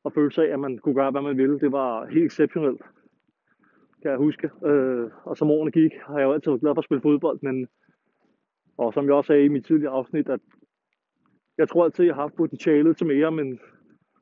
og 0.05 0.13
følelse 0.13 0.43
af, 0.43 0.53
at 0.53 0.61
man 0.61 0.79
kunne 0.79 0.95
gøre, 0.95 1.11
hvad 1.11 1.23
man 1.23 1.37
ville. 1.37 1.61
Det 1.61 1.73
var 1.73 2.07
helt 2.07 2.27
exceptionelt, 2.27 2.83
kan 4.03 4.11
jeg 4.11 4.19
huske. 4.19 4.51
Øh, 4.65 5.11
og 5.25 5.37
som 5.37 5.51
årene 5.51 5.71
gik, 5.71 5.93
har 6.07 6.19
jeg 6.19 6.25
jo 6.25 6.33
altid 6.33 6.51
været 6.51 6.61
glad 6.61 6.75
for 6.75 6.79
at 6.79 6.85
spille 6.85 7.03
fodbold, 7.03 7.39
men 7.43 7.69
og 8.79 8.95
som 8.95 9.05
jeg 9.05 9.15
også 9.15 9.27
sagde 9.27 9.45
i 9.45 9.49
mit 9.49 9.65
tidligere 9.65 9.93
afsnit, 9.93 10.29
at 10.29 10.41
jeg 11.59 11.69
tror 11.69 11.85
altid, 11.85 12.05
jeg 12.05 12.15
har 12.15 12.23
haft 12.23 12.35
potentialet 12.35 12.97
til 12.97 13.07
mere, 13.07 13.31
men, 13.33 13.61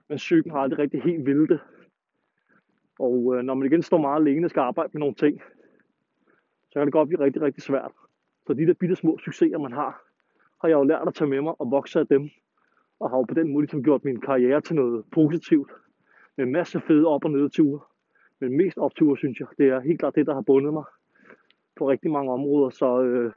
men 0.09 0.17
psyken 0.17 0.51
har 0.51 0.59
aldrig 0.59 0.79
rigtig 0.79 1.03
helt 1.03 1.27
vildt 1.27 1.51
det. 1.51 1.61
Og 2.99 3.37
øh, 3.37 3.43
når 3.43 3.55
man 3.55 3.67
igen 3.67 3.83
står 3.83 3.99
meget 3.99 4.21
alene 4.21 4.47
og 4.47 4.51
skal 4.51 4.61
arbejde 4.61 4.91
med 4.93 5.01
nogle 5.01 5.15
ting, 5.15 5.43
så 6.71 6.79
kan 6.79 6.87
det 6.87 6.93
godt 6.93 7.09
blive 7.09 7.21
rigtig, 7.21 7.43
rigtig 7.43 7.63
svært. 7.63 7.93
Så 8.47 8.53
de 8.53 8.67
der 8.67 8.75
bitte 8.75 8.97
små 8.97 9.19
succeser, 9.19 9.59
man 9.59 9.73
har, 9.73 10.03
har 10.61 10.69
jeg 10.69 10.75
jo 10.75 10.83
lært 10.83 11.09
at 11.09 11.15
tage 11.15 11.31
med 11.31 11.41
mig 11.41 11.61
og 11.61 11.71
vokse 11.71 12.01
af 12.01 12.07
dem 12.07 12.31
og 13.01 13.11
har 13.11 13.17
jo 13.17 13.23
på 13.23 13.35
den 13.35 13.53
måde 13.53 13.63
ligesom 13.63 13.83
gjort 13.83 14.05
min 14.05 14.21
karriere 14.21 14.61
til 14.61 14.77
noget 14.77 15.05
positivt. 15.13 15.71
Med 16.37 16.47
en 16.47 16.53
masse 16.53 16.81
fede 16.81 17.07
op- 17.07 17.25
og 17.25 17.31
nedture. 17.31 17.81
Men 18.41 18.57
mest 18.57 18.79
opture, 18.79 19.17
synes 19.17 19.41
jeg, 19.41 19.49
det 19.59 19.69
er 19.69 19.81
helt 19.81 19.99
klart 19.99 20.15
det, 20.15 20.27
der 20.27 20.35
har 20.35 20.41
bundet 20.41 20.73
mig 20.73 20.85
på 21.77 21.91
rigtig 21.91 22.11
mange 22.11 22.33
områder. 22.33 22.71
Så 22.71 23.03
øh, 23.03 23.33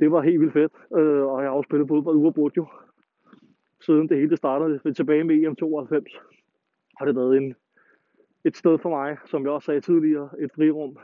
det 0.00 0.12
var 0.12 0.22
helt 0.22 0.40
vildt 0.40 0.52
fedt. 0.52 0.72
Øh, 0.96 1.26
og 1.26 1.42
jeg 1.42 1.50
har 1.50 1.56
også 1.56 1.68
spillet 1.68 1.88
fodbold 1.88 2.16
uafbrudt 2.16 2.56
jo. 2.56 2.66
Siden 3.80 4.08
det 4.08 4.16
hele 4.16 4.36
startede 4.36 4.92
tilbage 4.92 5.24
med 5.24 5.36
EM92, 5.36 6.20
har 6.98 7.04
det 7.04 7.16
været 7.16 7.36
en, 7.36 7.54
et 8.44 8.56
sted 8.56 8.78
for 8.78 8.90
mig, 8.90 9.16
som 9.26 9.42
jeg 9.42 9.50
også 9.50 9.66
sagde 9.66 9.80
tidligere, 9.80 10.30
et 10.40 10.50
frirum. 10.54 10.98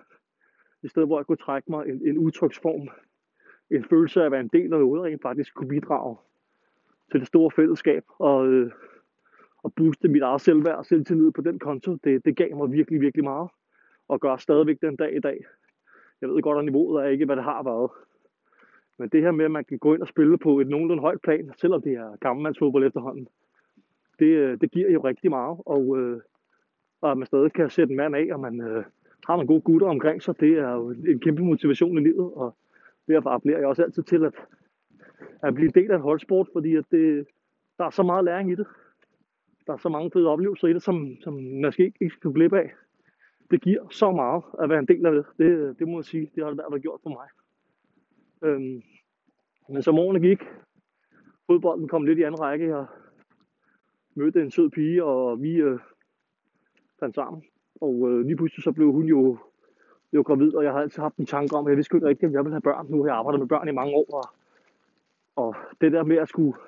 Et 0.84 0.90
sted, 0.90 1.06
hvor 1.06 1.18
jeg 1.18 1.26
kunne 1.26 1.36
trække 1.36 1.70
mig 1.70 1.88
en, 1.88 2.08
en 2.08 2.18
udtryksform. 2.18 2.88
En 3.70 3.84
følelse 3.84 4.20
af 4.20 4.24
at 4.24 4.32
være 4.32 4.40
en 4.40 4.50
del 4.52 4.72
af 4.72 4.80
noget, 4.80 5.00
og 5.00 5.04
rent 5.04 5.22
faktisk 5.22 5.54
kunne 5.54 5.68
bidrage 5.68 6.16
til 7.10 7.20
det 7.20 7.28
store 7.28 7.50
fællesskab 7.50 8.04
og, 8.18 8.46
øh, 8.46 8.72
og 9.62 9.74
booste 9.74 10.08
mit 10.08 10.22
eget 10.22 10.40
selvværd 10.40 10.76
og 10.76 10.86
selvtillid 10.86 11.30
på 11.30 11.42
den 11.42 11.58
konto. 11.58 11.94
Det, 11.94 12.24
det 12.24 12.36
gav 12.36 12.56
mig 12.56 12.72
virkelig, 12.72 13.00
virkelig 13.00 13.24
meget 13.24 13.50
og 14.08 14.20
gør 14.20 14.36
stadigvæk 14.36 14.80
den 14.80 14.96
dag 14.96 15.16
i 15.16 15.20
dag. 15.20 15.44
Jeg 16.20 16.28
ved 16.28 16.42
godt, 16.42 16.58
at 16.58 16.64
niveauet 16.64 17.04
er 17.04 17.08
ikke, 17.08 17.24
hvad 17.24 17.36
det 17.36 17.44
har 17.44 17.62
været. 17.62 17.90
Men 18.98 19.08
det 19.08 19.22
her 19.22 19.30
med, 19.30 19.44
at 19.44 19.50
man 19.50 19.64
kan 19.64 19.78
gå 19.78 19.94
ind 19.94 20.02
og 20.02 20.08
spille 20.08 20.38
på 20.38 20.60
et 20.60 20.68
nogenlunde 20.68 21.00
højt 21.00 21.20
plan, 21.20 21.52
selvom 21.56 21.82
det 21.82 21.92
er 21.92 22.16
gammelmandsfodbold 22.16 22.86
efterhånden, 22.86 23.28
det, 24.18 24.26
øh, 24.26 24.60
det 24.60 24.70
giver 24.70 24.90
jo 24.90 25.00
rigtig 25.00 25.30
meget. 25.30 25.58
Og, 25.66 25.98
øh, 25.98 26.20
og 27.00 27.10
at 27.10 27.18
man 27.18 27.26
stadig 27.26 27.52
kan 27.52 27.70
sætte 27.70 27.90
en 27.90 27.96
mand 27.96 28.16
af, 28.16 28.28
og 28.32 28.40
man 28.40 28.60
øh, 28.60 28.84
har 29.26 29.36
nogle 29.36 29.46
gode 29.46 29.60
gutter 29.60 29.86
omkring 29.88 30.22
sig, 30.22 30.40
det 30.40 30.58
er 30.58 30.72
jo 30.72 30.90
en 30.90 31.20
kæmpe 31.20 31.42
motivation 31.42 31.98
i 31.98 32.00
livet. 32.00 32.32
Og 32.34 32.56
derfor 33.08 33.30
appellerer 33.30 33.58
jeg 33.58 33.68
også 33.68 33.82
altid 33.82 34.02
til, 34.02 34.24
at 34.24 34.34
at 35.42 35.54
blive 35.54 35.68
en 35.68 35.74
del 35.74 35.90
af 35.90 35.96
en 35.96 36.02
holdsport, 36.02 36.48
fordi 36.52 36.76
at 36.76 36.84
det, 36.90 37.26
der 37.78 37.84
er 37.84 37.90
så 37.90 38.02
meget 38.02 38.24
læring 38.24 38.50
i 38.50 38.54
det. 38.54 38.66
Der 39.66 39.72
er 39.72 39.76
så 39.76 39.88
mange 39.88 40.10
fede 40.10 40.28
oplevelser 40.28 40.68
i 40.68 40.72
det, 40.72 40.82
som, 40.82 41.16
som 41.20 41.34
man 41.34 41.72
skal 41.72 41.84
ikke, 41.84 41.98
ikke 42.00 42.14
skal 42.14 42.32
glip 42.32 42.52
af. 42.52 42.72
Det 43.50 43.62
giver 43.62 43.88
så 43.88 44.10
meget 44.10 44.42
at 44.62 44.68
være 44.68 44.78
en 44.78 44.88
del 44.88 45.06
af 45.06 45.12
det. 45.12 45.24
Det, 45.38 45.78
det 45.78 45.88
må 45.88 45.98
jeg 45.98 46.04
sige, 46.04 46.30
det 46.34 46.42
har 46.44 46.50
det 46.50 46.58
været 46.58 46.82
gjort 46.82 47.00
for 47.02 47.10
mig. 47.10 47.28
Øhm, 48.42 48.82
men 49.68 49.82
som 49.82 49.98
årene 49.98 50.20
gik, 50.20 50.38
fodbolden 51.46 51.88
kom 51.88 52.04
lidt 52.04 52.18
i 52.18 52.22
anden 52.22 52.40
række. 52.40 52.76
Jeg 52.76 52.86
mødte 54.14 54.42
en 54.42 54.50
sød 54.50 54.70
pige, 54.70 55.04
og 55.04 55.42
vi 55.42 55.54
øh, 55.54 55.78
fandt 57.00 57.14
sammen. 57.14 57.42
Og 57.80 58.10
øh, 58.10 58.20
lige 58.26 58.36
pludselig 58.36 58.64
så 58.64 58.72
blev 58.72 58.92
hun 58.92 59.04
jo, 59.04 59.38
jo 60.12 60.22
gravid, 60.22 60.54
og 60.54 60.64
jeg 60.64 60.72
har 60.72 60.80
altid 60.80 61.02
haft 61.02 61.16
en 61.16 61.26
tanke 61.26 61.56
om, 61.56 61.66
at 61.66 61.70
jeg 61.70 61.76
vidste 61.76 61.96
ikke 61.96 62.06
rigtigt, 62.06 62.28
om 62.28 62.32
jeg 62.32 62.44
ville 62.44 62.54
have 62.54 62.60
børn. 62.60 62.86
Nu 62.88 63.02
har 63.02 63.08
jeg 63.08 63.16
arbejdet 63.16 63.40
med 63.40 63.48
børn 63.48 63.68
i 63.68 63.72
mange 63.72 63.94
år, 63.94 64.06
og 64.12 64.24
og 65.36 65.56
det 65.80 65.92
der 65.92 66.04
med 66.04 66.16
at 66.16 66.28
skulle, 66.28 66.58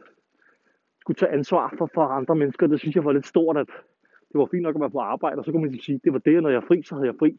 skulle 1.00 1.16
tage 1.16 1.32
ansvar 1.32 1.75
for, 1.78 1.90
for 1.94 2.02
andre 2.02 2.36
mennesker, 2.36 2.66
det 2.66 2.80
synes 2.80 2.96
jeg 2.96 3.04
var 3.04 3.12
lidt 3.12 3.26
stort, 3.26 3.56
at 3.56 3.66
det 4.32 4.38
var 4.38 4.46
fint 4.46 4.62
nok 4.62 4.75
at 4.75 4.80
være 4.80 4.90
på 4.90 4.98
arbejde, 4.98 5.38
og 5.38 5.44
så 5.44 5.52
kunne 5.52 5.62
man 5.62 5.70
ligesom 5.70 5.84
sige, 5.84 6.00
det 6.04 6.12
var 6.12 6.18
det, 6.18 6.42
når 6.42 6.48
jeg 6.50 6.56
er 6.56 6.66
fri, 6.68 6.82
så 6.82 6.94
havde 6.94 7.06
jeg 7.06 7.14
fri. 7.18 7.38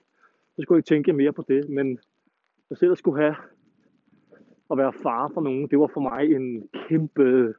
Så 0.56 0.62
skulle 0.62 0.76
jeg 0.76 0.80
ikke 0.80 0.88
tænke 0.88 1.14
mere 1.14 1.34
på 1.34 1.46
det, 1.48 1.70
men 1.70 2.00
jeg 2.70 2.78
selv 2.78 2.96
skulle 2.96 3.24
have 3.24 3.36
at 4.72 4.78
være 4.78 4.94
far 4.94 5.32
for 5.34 5.42
nogen, 5.42 5.68
det 5.68 5.80
var 5.80 5.88
for 5.88 6.02
mig 6.02 6.32
en 6.36 6.70
kæmpe, 6.74 7.54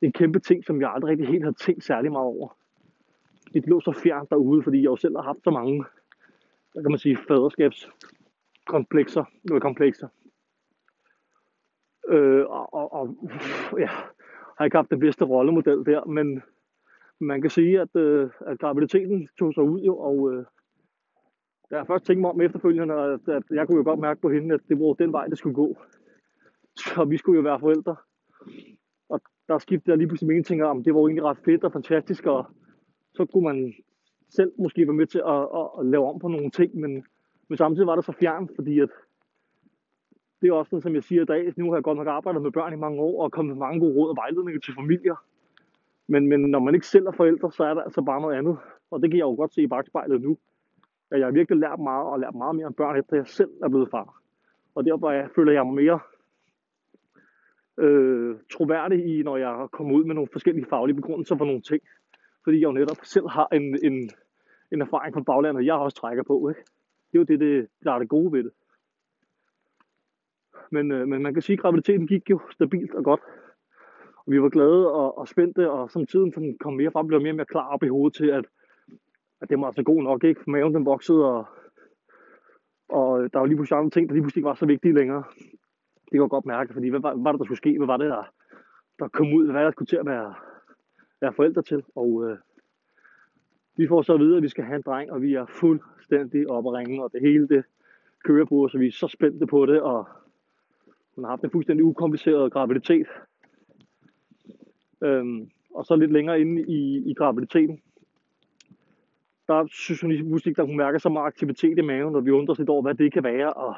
en 0.00 0.12
kæmpe 0.12 0.38
ting, 0.38 0.64
som 0.64 0.80
jeg 0.80 0.92
aldrig 0.94 1.10
rigtig 1.10 1.28
helt 1.28 1.44
havde 1.44 1.56
tænkt 1.56 1.84
særlig 1.84 2.12
meget 2.12 2.26
over. 2.26 2.56
Det 3.52 3.66
lå 3.66 3.80
så 3.80 3.92
fjernt 3.92 4.30
derude, 4.30 4.62
fordi 4.62 4.78
jeg 4.78 4.84
jo 4.84 4.96
selv 4.96 5.16
har 5.16 5.22
haft 5.22 5.44
så 5.44 5.50
mange, 5.50 5.84
der 6.74 6.82
kan 6.82 6.90
man 6.90 6.98
sige, 6.98 7.16
faderskabskomplekser, 7.28 9.24
eller 9.44 9.60
komplekser. 9.60 10.08
Øh, 12.08 12.46
og, 12.46 12.74
og, 12.74 12.92
og 12.92 13.16
ja, 13.78 13.90
har 14.58 14.64
ikke 14.64 14.76
haft 14.76 14.90
den 14.90 15.00
bedste 15.00 15.24
rollemodel 15.24 15.86
der, 15.86 16.04
men 16.04 16.42
man 17.20 17.40
kan 17.40 17.50
sige, 17.50 17.80
at, 17.80 17.96
øh, 17.96 18.30
at 18.46 18.58
graviditeten 18.58 19.28
tog 19.38 19.54
sig 19.54 19.62
ud 19.62 19.80
jo, 19.80 19.98
og 19.98 20.32
øh, 20.32 20.44
da 21.70 21.76
jeg 21.76 21.86
først 21.86 22.04
tænkte 22.04 22.20
mig 22.20 22.30
om 22.30 22.40
efterfølgende, 22.40 22.94
at, 22.94 23.28
at 23.28 23.42
jeg 23.50 23.66
kunne 23.66 23.78
jo 23.78 23.84
godt 23.84 24.00
mærke 24.00 24.20
på 24.20 24.30
hende, 24.30 24.54
at 24.54 24.60
det 24.68 24.80
var 24.80 24.92
den 24.92 25.12
vej, 25.12 25.26
det 25.26 25.38
skulle 25.38 25.54
gå. 25.54 25.76
Så 26.76 27.04
vi 27.04 27.16
skulle 27.16 27.36
jo 27.36 27.42
være 27.42 27.60
forældre. 27.60 27.96
Og 29.08 29.20
der 29.48 29.58
skiftede 29.58 29.90
jeg 29.90 29.98
lige 29.98 30.08
pludselig 30.08 30.26
mening 30.28 30.46
tænker, 30.46 30.66
om 30.66 30.82
det 30.84 30.94
var 30.94 31.00
jo 31.00 31.06
egentlig 31.06 31.24
ret 31.24 31.38
fedt 31.44 31.64
og 31.64 31.72
fantastisk, 31.72 32.26
og 32.26 32.46
så 33.18 33.24
kunne 33.24 33.44
man 33.50 33.74
selv 34.28 34.52
måske 34.58 34.86
være 34.86 35.00
med 35.00 35.06
til 35.06 35.22
at, 35.34 35.42
at, 35.60 35.66
at 35.78 35.86
lave 35.86 36.08
om 36.10 36.18
på 36.18 36.28
nogle 36.28 36.50
ting, 36.50 36.70
men, 36.82 36.92
men 37.48 37.56
samtidig 37.58 37.86
var 37.86 37.96
det 37.96 38.04
så 38.04 38.12
fjern, 38.12 38.48
fordi 38.56 38.80
at 38.80 38.90
det 40.40 40.48
er 40.48 40.52
også 40.52 40.68
noget, 40.72 40.82
som 40.82 40.94
jeg 40.94 41.04
siger 41.04 41.22
i 41.22 41.24
dag. 41.24 41.52
Nu 41.56 41.70
har 41.70 41.76
jeg 41.76 41.82
godt 41.82 41.98
nok 41.98 42.06
arbejdet 42.06 42.42
med 42.42 42.50
børn 42.50 42.72
i 42.72 42.76
mange 42.76 43.00
år, 43.00 43.22
og 43.22 43.32
kommet 43.32 43.56
med 43.56 43.66
mange 43.66 43.80
gode 43.80 43.94
råd 43.94 44.10
og 44.10 44.16
vejledninger 44.16 44.60
til 44.60 44.74
familier. 44.74 45.16
Men, 46.06 46.26
men 46.26 46.40
når 46.40 46.58
man 46.58 46.74
ikke 46.74 46.86
selv 46.86 47.06
er 47.06 47.12
forældre, 47.12 47.52
så 47.52 47.64
er 47.64 47.74
der 47.74 47.82
altså 47.82 48.02
bare 48.02 48.20
noget 48.20 48.36
andet. 48.36 48.56
Og 48.90 49.02
det 49.02 49.10
kan 49.10 49.18
jeg 49.18 49.24
jo 49.24 49.34
godt 49.34 49.54
se 49.54 49.62
i 49.62 49.66
bagspejlet 49.66 50.20
nu. 50.20 50.38
At 51.10 51.18
jeg 51.18 51.26
har 51.26 51.32
virkelig 51.32 51.58
lært 51.58 51.80
meget, 51.80 52.06
og 52.06 52.20
lært 52.20 52.34
meget 52.34 52.56
mere 52.56 52.66
om 52.66 52.74
børn, 52.74 52.96
efter 52.96 53.16
jeg 53.16 53.26
selv 53.26 53.50
er 53.62 53.68
blevet 53.68 53.90
far. 53.90 54.22
Og 54.74 54.84
derfor 54.84 55.10
jeg, 55.10 55.28
føler 55.34 55.52
jeg 55.52 55.66
mig 55.66 55.74
mere 55.74 56.00
øh, 57.78 58.36
troværdig 58.52 59.18
i, 59.18 59.22
når 59.22 59.36
jeg 59.36 59.68
kommer 59.72 59.94
ud 59.94 60.04
med 60.04 60.14
nogle 60.14 60.28
forskellige 60.32 60.66
faglige 60.70 60.96
begrundelser 60.96 61.36
for 61.36 61.44
nogle 61.44 61.60
ting. 61.60 61.82
Fordi 62.48 62.60
jeg 62.60 62.66
jo 62.66 62.72
netop 62.72 62.96
selv 63.02 63.28
har 63.28 63.48
en, 63.52 63.78
en, 63.84 64.10
en 64.72 64.80
erfaring 64.80 65.14
fra 65.14 65.20
baglandet, 65.20 65.66
jeg 65.66 65.74
også 65.74 65.96
trækker 65.96 66.22
på. 66.22 66.48
Ikke? 66.48 66.60
Det 67.12 67.18
er 67.18 67.18
jo 67.18 67.24
det, 67.24 67.40
det, 67.40 67.68
der 67.84 67.92
er 67.92 67.98
det 67.98 68.08
gode 68.08 68.32
ved 68.32 68.44
det. 68.44 68.52
Men, 70.70 70.92
øh, 70.92 71.08
men 71.08 71.22
man 71.22 71.34
kan 71.34 71.42
sige, 71.42 71.54
at 71.54 71.60
graviditeten 71.60 72.06
gik 72.06 72.30
jo 72.30 72.40
stabilt 72.50 72.94
og 72.94 73.04
godt. 73.04 73.20
Og 74.16 74.32
vi 74.32 74.42
var 74.42 74.48
glade 74.48 74.92
og, 74.92 75.18
og 75.18 75.28
spændte, 75.28 75.70
og 75.70 75.90
som 75.90 76.06
tiden 76.06 76.32
sådan 76.32 76.56
kom 76.60 76.72
mere 76.72 76.90
frem, 76.90 77.06
blev 77.06 77.20
mere 77.20 77.32
og 77.32 77.36
mere 77.36 77.46
klar 77.46 77.68
op 77.68 77.82
i 77.82 77.88
hovedet 77.88 78.16
til, 78.16 78.26
at, 78.26 78.44
at 79.40 79.50
det 79.50 79.60
var 79.60 79.66
altså 79.66 79.82
god 79.82 80.02
nok, 80.02 80.24
ikke? 80.24 80.40
For 80.44 80.50
maven 80.50 80.74
den 80.74 80.86
voksede, 80.86 81.24
og, 81.24 81.44
og 82.88 83.32
der 83.32 83.38
var 83.38 83.46
lige 83.46 83.56
pludselig 83.56 83.78
andre 83.78 83.90
ting, 83.90 84.08
der 84.08 84.14
lige 84.14 84.22
pludselig 84.22 84.40
ikke 84.40 84.48
var 84.48 84.54
så 84.54 84.66
vigtige 84.66 84.94
længere. 84.94 85.24
Det 86.04 86.10
kan 86.12 86.20
jeg 86.20 86.30
godt 86.30 86.46
mærke, 86.46 86.72
fordi 86.72 86.88
hvad 86.88 87.00
var, 87.00 87.14
hvad 87.14 87.22
var 87.22 87.32
det, 87.32 87.38
der 87.38 87.44
skulle 87.44 87.64
ske? 87.64 87.78
Hvad 87.78 87.86
var 87.86 87.96
det, 87.96 88.10
der, 88.10 88.24
der 88.98 89.08
kom 89.08 89.32
ud? 89.32 89.50
Hvad 89.50 89.64
der 89.64 89.70
skulle 89.70 89.86
til 89.86 89.96
at 89.96 90.06
være, 90.06 90.34
være 91.20 91.32
forældre 91.32 91.62
til? 91.62 91.84
Og 91.94 92.30
øh, 92.30 92.38
vi 93.76 93.88
får 93.88 94.02
så 94.02 94.14
at 94.14 94.20
vide, 94.20 94.36
at 94.36 94.42
vi 94.42 94.48
skal 94.48 94.64
have 94.64 94.76
en 94.76 94.82
dreng, 94.82 95.12
og 95.12 95.22
vi 95.22 95.34
er 95.34 95.46
fuldstændig 95.46 96.50
op 96.50 96.66
at 96.66 96.72
ringe, 96.72 97.04
og 97.04 97.12
det 97.12 97.20
hele 97.20 97.48
det 97.48 97.64
kører 98.24 98.44
på, 98.44 98.68
så 98.68 98.78
vi 98.78 98.86
er 98.86 98.92
så 98.92 99.08
spændte 99.08 99.46
på 99.46 99.66
det, 99.66 99.80
og 99.80 100.08
hun 101.14 101.24
har 101.24 101.30
haft 101.30 101.44
en 101.44 101.50
fuldstændig 101.50 101.84
ukompliceret 101.84 102.52
graviditet. 102.52 103.06
Øhm, 105.02 105.50
og 105.74 105.84
så 105.84 105.96
lidt 105.96 106.12
længere 106.12 106.40
inde 106.40 106.62
i, 106.62 107.10
i 107.10 107.14
graviditeten, 107.14 107.80
der 109.48 109.66
synes 109.70 110.00
hun 110.00 110.10
lige 110.10 110.24
pludselig, 110.24 110.58
at 110.58 110.66
hun 110.66 110.76
mærker 110.76 110.98
så 110.98 111.08
meget 111.08 111.26
aktivitet 111.26 111.78
i 111.78 111.80
maven, 111.80 112.14
og 112.14 112.24
vi 112.24 112.30
undrer 112.30 112.52
os 112.52 112.58
lidt 112.58 112.68
over, 112.68 112.82
hvad 112.82 112.94
det 112.94 113.12
kan 113.12 113.24
være. 113.24 113.52
Og 113.52 113.74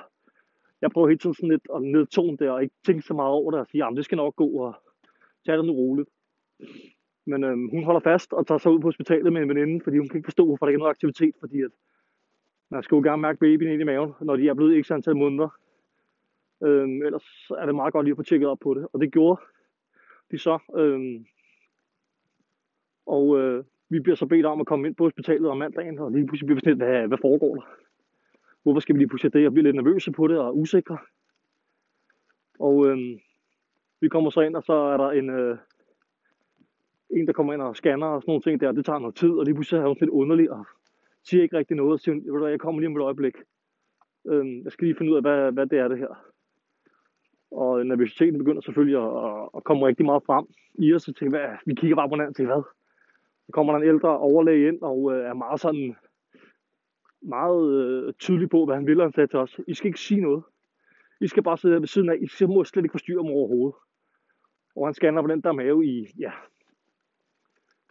jeg 0.81 0.91
prøver 0.91 1.09
hele 1.09 1.19
tiden 1.19 1.35
sådan 1.35 1.49
lidt 1.49 1.69
at 1.75 1.83
nedtone 1.83 2.37
det, 2.37 2.51
og 2.51 2.63
ikke 2.63 2.75
tænke 2.87 3.03
så 3.03 3.15
meget 3.15 3.31
over 3.31 3.51
det, 3.51 3.61
og 3.61 3.67
sige, 3.67 3.85
at 3.85 3.97
det 3.97 4.05
skal 4.05 4.17
nok 4.17 4.37
gå, 4.37 4.47
og 4.47 4.75
tage 5.47 5.59
det 5.59 5.65
nu 5.65 5.73
roligt. 5.73 6.09
Men 7.27 7.45
øhm, 7.45 7.69
hun 7.69 7.85
holder 7.85 8.01
fast 8.01 8.33
og 8.33 8.47
tager 8.47 8.59
sig 8.59 8.73
ud 8.73 8.81
på 8.81 8.87
hospitalet 8.87 9.33
med 9.33 9.43
en 9.43 9.49
veninde, 9.49 9.85
fordi 9.85 9.99
hun 9.99 10.09
kan 10.09 10.17
ikke 10.17 10.27
forstå, 10.27 10.47
hvorfor 10.47 10.67
der 10.67 10.71
ikke 10.71 10.77
er 10.77 10.85
noget 10.85 10.91
aktivitet, 10.91 11.35
fordi 11.41 11.63
at 11.63 11.71
man 12.71 12.83
skal 12.83 12.97
jo 12.97 13.03
gerne 13.03 13.23
mærke 13.23 13.39
babyen 13.39 13.73
ind 13.73 13.81
i 13.81 13.85
maven, 13.85 14.13
når 14.21 14.37
de 14.37 14.49
er 14.49 14.55
blevet 14.55 14.75
ikke 14.75 14.89
så 14.89 14.95
antal 14.95 15.17
måneder. 15.17 15.49
Øhm, 16.63 17.03
ellers 17.03 17.51
er 17.59 17.67
det 17.67 17.75
meget 17.75 17.93
godt 17.93 18.05
lige 18.05 18.13
at 18.13 18.17
få 18.17 18.23
tjekket 18.23 18.49
op 18.49 18.59
på 18.59 18.75
det, 18.75 18.89
og 18.93 19.01
det 19.01 19.13
gjorde 19.13 19.41
de 20.31 20.39
så. 20.39 20.59
Øhm, 20.77 21.27
og 23.07 23.39
øh, 23.39 23.65
vi 23.89 24.01
bliver 24.01 24.17
så 24.17 24.27
bedt 24.27 24.47
om 24.47 24.61
at 24.61 24.67
komme 24.67 24.89
ind 24.89 24.95
på 24.97 25.05
hospitalet 25.05 25.51
om 25.51 25.59
mandagen, 25.59 25.99
og 25.99 26.11
lige 26.11 26.27
pludselig 26.27 26.47
bliver 26.47 26.57
vi 26.57 26.61
sådan 26.61 26.79
lidt, 26.79 26.89
hvad, 26.89 27.09
hvad 27.09 27.19
foregår 27.19 27.55
der? 27.55 27.63
Hvorfor 28.63 28.81
skal 28.81 28.95
vi 28.95 28.99
lige 29.01 29.09
pludselig 29.09 29.33
det? 29.33 29.43
Jeg 29.43 29.53
bliver 29.53 29.65
lidt 29.65 29.77
nervøse 29.77 30.13
på 30.13 30.27
det 30.27 30.39
og 30.39 30.59
usikre. 30.59 30.99
Og 32.59 32.87
øhm, 32.87 33.19
vi 34.01 34.09
kommer 34.09 34.31
så 34.31 34.41
ind, 34.41 34.57
og 34.57 34.63
så 34.63 34.73
er 34.73 34.97
der 34.97 35.11
en, 35.11 35.31
øh, 35.31 35.59
en, 37.11 37.27
der 37.27 37.33
kommer 37.33 37.53
ind 37.53 37.63
og 37.63 37.77
scanner 37.77 38.07
og 38.07 38.23
sådan 38.23 38.31
nogle 38.31 38.43
ting 38.43 38.61
der. 38.61 38.73
Det 38.73 38.85
tager 38.85 38.99
noget 38.99 39.15
tid, 39.15 39.31
og 39.31 39.45
lige 39.45 39.55
pludselig 39.55 39.81
er 39.81 39.87
hun 39.87 39.97
lidt 40.01 40.11
underlig 40.11 40.51
og 40.51 40.65
siger 41.25 41.43
ikke 41.43 41.57
rigtig 41.57 41.77
noget. 41.77 41.93
og 41.93 42.01
siger 42.01 42.15
hun, 42.15 42.51
jeg 42.51 42.61
kommer 42.61 42.81
lige 42.81 42.89
om 42.89 42.97
et 42.97 43.03
øjeblik. 43.03 43.37
Øhm, 44.27 44.65
jeg 44.65 44.73
skal 44.73 44.87
lige 44.87 44.97
finde 44.97 45.13
ud 45.13 45.17
af, 45.17 45.23
hvad, 45.23 45.53
hvad 45.53 45.67
det 45.67 45.79
er 45.79 45.89
det 45.89 45.99
her. 45.99 46.33
Og 47.51 47.87
nervøsiteten 47.87 48.39
begynder 48.39 48.61
selvfølgelig 48.61 48.99
at, 48.99 49.49
at 49.57 49.65
komme 49.65 49.87
rigtig 49.87 50.07
meget 50.07 50.23
frem 50.27 50.47
i 50.75 50.95
os. 50.95 51.03
Så 51.03 51.13
tænker, 51.13 51.39
hvad, 51.39 51.57
vi 51.67 51.75
kigger 51.75 51.97
bare 51.97 52.09
på 52.09 52.15
hinanden 52.15 52.35
til 52.35 52.47
hvad? 52.47 52.63
Så 53.47 53.53
kommer 53.53 53.73
der 53.73 53.81
en 53.81 53.89
ældre 53.89 54.19
overlæge 54.19 54.69
ind 54.69 54.83
og 54.83 55.13
øh, 55.13 55.25
er 55.25 55.35
meget 55.35 55.61
sådan 55.61 55.97
meget 57.23 57.73
øh, 57.73 58.13
tydelig 58.19 58.51
på, 58.51 58.65
hvad 58.65 58.75
han 58.75 58.87
vil, 58.87 59.01
han 59.01 59.13
sagde 59.13 59.27
til 59.27 59.39
os. 59.39 59.61
I 59.69 59.75
skal 59.75 59.87
ikke 59.87 60.01
sige 60.01 60.21
noget. 60.21 60.43
I 61.21 61.27
skal 61.27 61.43
bare 61.43 61.59
sidde 61.59 61.81
ved 61.81 61.87
siden 61.87 62.09
af. 62.09 62.17
I 62.17 62.47
må 62.47 62.65
slet 62.65 62.85
ikke 62.85 62.93
forstyrre 62.93 63.23
mig 63.23 63.33
overhovedet. 63.33 63.75
Og 64.77 64.87
han 64.87 64.95
scanner 64.95 65.23
på 65.23 65.29
den 65.29 65.41
der 65.41 65.53
mave 65.53 65.87
i, 65.87 66.07
ja, 66.19 66.33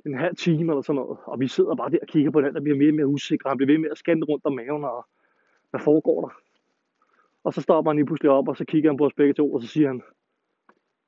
en 0.06 0.14
halv 0.14 0.36
time 0.36 0.72
eller 0.72 0.82
sådan 0.82 1.02
noget. 1.02 1.18
Og 1.26 1.40
vi 1.40 1.48
sidder 1.48 1.76
bare 1.76 1.90
der 1.90 1.98
og 2.02 2.08
kigger 2.08 2.32
på 2.32 2.42
den, 2.42 2.54
der 2.54 2.62
bliver 2.62 2.78
mere 2.78 2.90
og 2.90 2.96
mere 2.96 3.08
usikre, 3.08 3.50
Han 3.50 3.58
bliver 3.58 3.72
ved 3.72 3.78
med 3.78 3.90
at 3.90 3.98
scanne 3.98 4.26
rundt 4.26 4.46
om 4.46 4.54
maven, 4.54 4.84
og 4.84 5.08
hvad 5.70 5.80
foregår 5.80 6.22
der? 6.22 6.36
Og 7.44 7.54
så 7.54 7.62
stopper 7.62 7.92
han 7.92 7.96
lige 7.96 8.06
pludselig 8.06 8.32
op, 8.32 8.48
og 8.48 8.58
så 8.58 8.66
kigger 8.66 8.90
han 8.90 8.98
på 8.98 9.06
os 9.06 9.14
begge 9.14 9.34
to, 9.34 9.54
og 9.54 9.62
så 9.62 9.68
siger 9.68 9.88
han, 9.88 10.02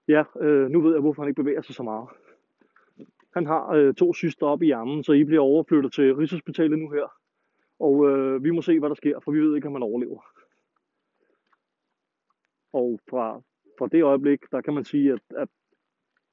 ja, 0.08 0.24
øh, 0.40 0.70
nu 0.70 0.82
ved 0.82 0.92
jeg, 0.92 1.02
hvorfor 1.02 1.22
han 1.22 1.30
ikke 1.30 1.42
bevæger 1.42 1.62
sig 1.62 1.76
så 1.76 1.84
meget. 1.84 2.08
Han 3.34 3.46
har 3.46 3.70
øh, 3.70 3.94
to 3.94 4.14
syster 4.14 4.48
op 4.48 4.62
i 4.62 4.66
hjernen, 4.66 5.04
så 5.04 5.12
I 5.14 5.24
bliver 5.24 5.42
overflyttet 5.42 5.94
til 5.94 6.16
Rigshospitalet 6.16 6.80
nu 6.80 6.90
her. 6.90 7.08
Og 7.80 8.10
øh, 8.10 8.44
vi 8.44 8.52
må 8.52 8.62
se, 8.62 8.80
hvad 8.80 8.90
der 8.90 8.96
sker, 8.96 9.20
for 9.20 9.32
vi 9.32 9.40
ved 9.40 9.56
ikke, 9.56 9.68
om 9.68 9.74
man 9.74 9.84
overlever. 9.84 10.22
Og 12.74 13.00
fra, 13.10 13.42
fra 13.80 13.88
det 13.88 14.04
øjeblik, 14.04 14.40
der 14.52 14.62
kan 14.62 14.74
man 14.74 14.84
sige, 14.84 15.14
at, 15.14 15.22
at 15.38 15.50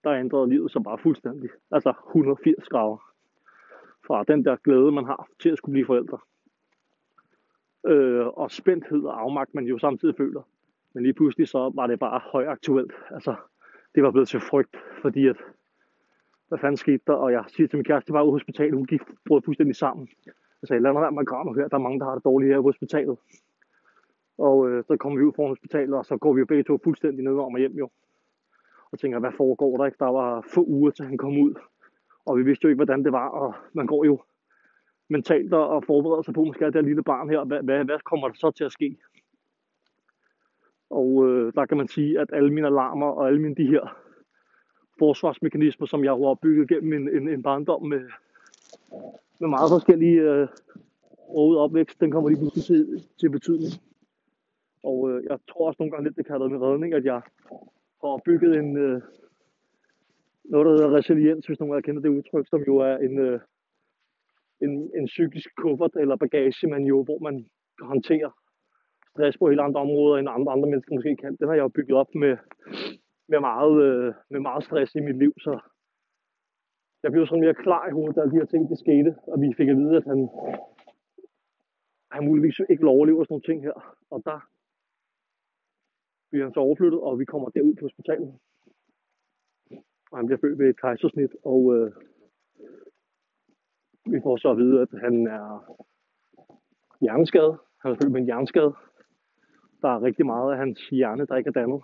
der 0.04 0.12
ændrede 0.12 0.48
livet 0.48 0.70
så 0.70 0.80
bare 0.80 0.98
fuldstændig. 0.98 1.50
Altså 1.70 1.92
180 2.06 2.68
grader. 2.68 3.12
Fra 4.06 4.24
den 4.24 4.44
der 4.44 4.56
glæde, 4.56 4.92
man 4.92 5.04
har 5.04 5.28
til 5.40 5.50
at 5.50 5.58
skulle 5.58 5.72
blive 5.72 5.86
forældre. 5.86 6.18
Øh, 7.86 8.26
og 8.26 8.50
spændthed 8.50 9.02
og 9.02 9.20
afmagt, 9.20 9.54
man 9.54 9.64
jo 9.64 9.78
samtidig 9.78 10.16
føler. 10.16 10.42
Men 10.94 11.02
lige 11.02 11.12
pludselig 11.12 11.48
så 11.48 11.72
var 11.74 11.86
det 11.86 11.98
bare 11.98 12.20
højaktuelt. 12.32 12.92
Altså, 13.10 13.34
det 13.94 14.02
var 14.02 14.10
blevet 14.10 14.28
til 14.28 14.40
frygt, 14.40 14.76
fordi 15.02 15.26
at, 15.26 15.36
hvad 16.48 16.58
fanden 16.58 16.76
skete 16.76 17.02
der? 17.06 17.12
Og 17.12 17.32
jeg 17.32 17.44
siger 17.48 17.68
til 17.68 17.76
min 17.76 17.84
kæreste, 17.84 18.12
var 18.12 18.22
ude 18.22 18.30
på 18.30 18.34
hospitalet, 18.34 18.74
hun 18.74 18.86
gik 18.86 19.00
brød 19.26 19.42
fuldstændig 19.42 19.76
sammen. 19.76 20.08
Jeg 20.62 20.68
sagde, 20.68 20.82
lad 20.82 20.92
mig 20.92 21.02
være 21.02 21.12
med 21.12 21.20
at 21.20 21.56
her, 21.56 21.68
der 21.68 21.76
er 21.76 21.82
mange, 21.82 22.00
der 22.00 22.04
har 22.04 22.14
det 22.14 22.24
dårligt 22.24 22.52
her 22.52 22.60
på 22.60 22.68
hospitalet. 22.68 23.18
Og 24.38 24.70
øh, 24.70 24.84
så 24.84 24.96
kommer 24.96 25.18
vi 25.18 25.24
ud 25.24 25.32
fra 25.32 25.46
hospitalet, 25.46 25.94
og 25.94 26.04
så 26.04 26.16
går 26.16 26.32
vi 26.32 26.38
jo 26.40 26.46
begge 26.46 26.64
to 26.64 26.78
fuldstændig 26.84 27.24
ned 27.24 27.32
om 27.32 27.54
og 27.54 27.58
hjem 27.58 27.72
jo. 27.72 27.90
Og 28.92 28.98
tænker, 28.98 29.18
hvad 29.18 29.32
foregår 29.36 29.76
der 29.76 29.86
ikke? 29.86 29.96
Der 29.98 30.12
var 30.12 30.46
få 30.54 30.64
uger 30.64 30.90
til 30.90 31.04
han 31.04 31.18
kom 31.18 31.38
ud. 31.38 31.54
Og 32.26 32.38
vi 32.38 32.42
vidste 32.42 32.64
jo 32.64 32.68
ikke, 32.68 32.78
hvordan 32.78 33.04
det 33.04 33.12
var, 33.12 33.28
og 33.28 33.54
man 33.72 33.86
går 33.86 34.04
jo 34.04 34.20
mentalt 35.08 35.54
og 35.54 35.84
forbereder 35.84 36.22
sig 36.22 36.34
på, 36.34 36.44
måske 36.44 36.64
det 36.64 36.74
her 36.74 36.80
lille 36.80 37.02
barn 37.02 37.30
her, 37.30 37.44
hvad, 37.44 37.62
hvad, 37.62 37.84
hvad 37.84 37.98
kommer 38.04 38.28
der 38.28 38.34
så 38.34 38.50
til 38.50 38.64
at 38.64 38.72
ske? 38.72 38.96
Og 40.90 41.28
øh, 41.28 41.52
der 41.54 41.66
kan 41.66 41.76
man 41.76 41.88
sige, 41.88 42.20
at 42.20 42.28
alle 42.32 42.52
mine 42.52 42.66
alarmer 42.66 43.06
og 43.06 43.26
alle 43.26 43.40
mine 43.40 43.54
de 43.54 43.66
her 43.66 43.98
forsvarsmekanismer, 44.98 45.86
som 45.86 46.04
jeg 46.04 46.10
har 46.12 46.24
opbygget 46.24 46.68
gennem 46.68 46.92
en, 46.92 47.16
en, 47.16 47.28
en 47.28 47.42
barndom 47.42 47.82
med, 47.82 48.00
med 49.38 49.48
meget 49.48 49.70
forskellige 49.70 50.20
øh, 50.20 50.48
og 51.28 51.56
opvækst, 51.56 52.00
den 52.00 52.10
kommer 52.10 52.30
lige 52.30 52.40
pludselig 52.40 52.64
til, 52.64 53.06
til 53.20 53.30
betydning. 53.30 53.72
Og 54.82 55.10
øh, 55.10 55.24
jeg 55.30 55.38
tror 55.48 55.66
også 55.66 55.76
nogle 55.80 55.90
gange 55.90 56.04
lidt, 56.04 56.16
det 56.16 56.26
kan 56.26 56.32
have 56.32 56.40
været 56.40 56.52
med 56.52 56.68
redning, 56.68 56.94
at 56.94 57.04
jeg 57.04 57.22
og 58.00 58.22
bygget 58.24 58.56
en, 58.56 58.76
øh, 58.76 59.02
noget, 60.44 60.66
der 60.66 60.72
hedder 60.72 60.96
resiliens, 60.96 61.46
hvis 61.46 61.60
nogen 61.60 61.76
af 61.76 61.82
kender 61.82 62.02
det 62.02 62.08
udtryk, 62.08 62.46
som 62.48 62.62
jo 62.62 62.76
er 62.76 62.96
en, 62.96 63.18
øh, 63.18 63.40
en, 64.60 64.90
en 64.98 65.06
psykisk 65.06 65.48
kuffert 65.56 65.96
eller 65.96 66.16
bagage, 66.16 66.66
man 66.68 66.84
jo, 66.84 67.04
hvor 67.04 67.18
man 67.18 67.46
håndterer 67.80 68.30
stress 69.10 69.38
på 69.38 69.48
helt 69.48 69.60
andre 69.60 69.80
områder, 69.80 70.16
end 70.16 70.28
andre, 70.28 70.52
andre 70.52 70.68
mennesker 70.70 70.94
måske 70.94 71.16
kan. 71.16 71.36
Den 71.40 71.48
har 71.48 71.54
jeg 71.54 71.62
jo 71.62 71.76
bygget 71.78 71.96
op 72.02 72.14
med, 72.14 72.36
med, 73.28 73.40
meget, 73.40 73.82
øh, 73.88 74.14
med 74.30 74.40
meget 74.40 74.64
stress 74.64 74.94
i 74.94 75.00
mit 75.00 75.18
liv, 75.18 75.32
så 75.40 75.52
jeg 77.02 77.12
blev 77.12 77.26
sådan 77.26 77.44
mere 77.44 77.62
klar 77.64 77.88
i 77.88 77.92
hovedet, 77.96 78.16
da 78.16 78.22
de 78.24 78.40
her 78.40 78.44
ting 78.52 78.70
det 78.70 78.78
skete, 78.78 79.10
og 79.32 79.40
vi 79.40 79.54
fik 79.56 79.68
at 79.68 79.76
vide, 79.76 79.96
at 79.96 80.04
han, 80.04 80.20
han 82.10 82.24
muligvis 82.24 82.58
ikke 82.70 82.82
vil 82.82 82.94
overleve 82.96 83.24
sådan 83.24 83.32
nogle 83.34 83.48
ting 83.48 83.62
her. 83.62 83.96
Og 84.10 84.22
der 84.24 84.38
bliver 86.30 86.44
han 86.44 86.54
så 86.54 86.60
overflyttet, 86.60 87.00
og 87.00 87.18
vi 87.18 87.24
kommer 87.24 87.48
derud 87.48 87.74
på 87.74 87.84
hospitalet. 87.84 88.34
Og 90.10 90.18
han 90.18 90.26
bliver 90.26 90.38
født 90.40 90.58
ved 90.58 90.68
et 90.68 90.80
kejsersnit, 90.80 91.30
og 91.44 91.76
øh, 91.76 91.92
vi 94.12 94.20
får 94.22 94.36
så 94.36 94.50
at 94.50 94.56
vide, 94.56 94.80
at 94.80 94.88
han 95.00 95.26
er 95.26 95.74
hjerneskadet. 97.00 97.58
Han 97.82 97.92
er 97.92 97.96
født 98.02 98.12
med 98.12 98.20
en 98.20 98.26
hjerneskade. 98.26 98.74
Der 99.82 99.88
er 99.88 100.02
rigtig 100.02 100.26
meget 100.26 100.52
af 100.52 100.58
hans 100.58 100.88
hjerne, 100.88 101.26
der 101.26 101.36
ikke 101.36 101.48
er 101.48 101.60
dannet. 101.60 101.82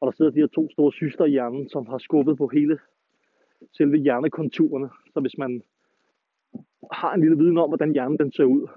Og 0.00 0.06
der 0.06 0.12
sidder 0.12 0.30
de 0.30 0.40
her 0.40 0.46
to 0.46 0.70
store 0.70 0.92
syster 0.92 1.24
i 1.24 1.30
hjernen, 1.30 1.68
som 1.68 1.86
har 1.86 1.98
skubbet 1.98 2.36
på 2.38 2.46
hele 2.46 2.78
selve 3.72 3.96
hjernekonturerne. 3.96 4.90
Så 5.12 5.20
hvis 5.20 5.38
man 5.38 5.62
har 6.92 7.14
en 7.14 7.20
lille 7.20 7.36
viden 7.36 7.58
om, 7.58 7.70
hvordan 7.70 7.92
hjernen 7.92 8.18
den 8.18 8.32
ser 8.32 8.44
ud, 8.44 8.68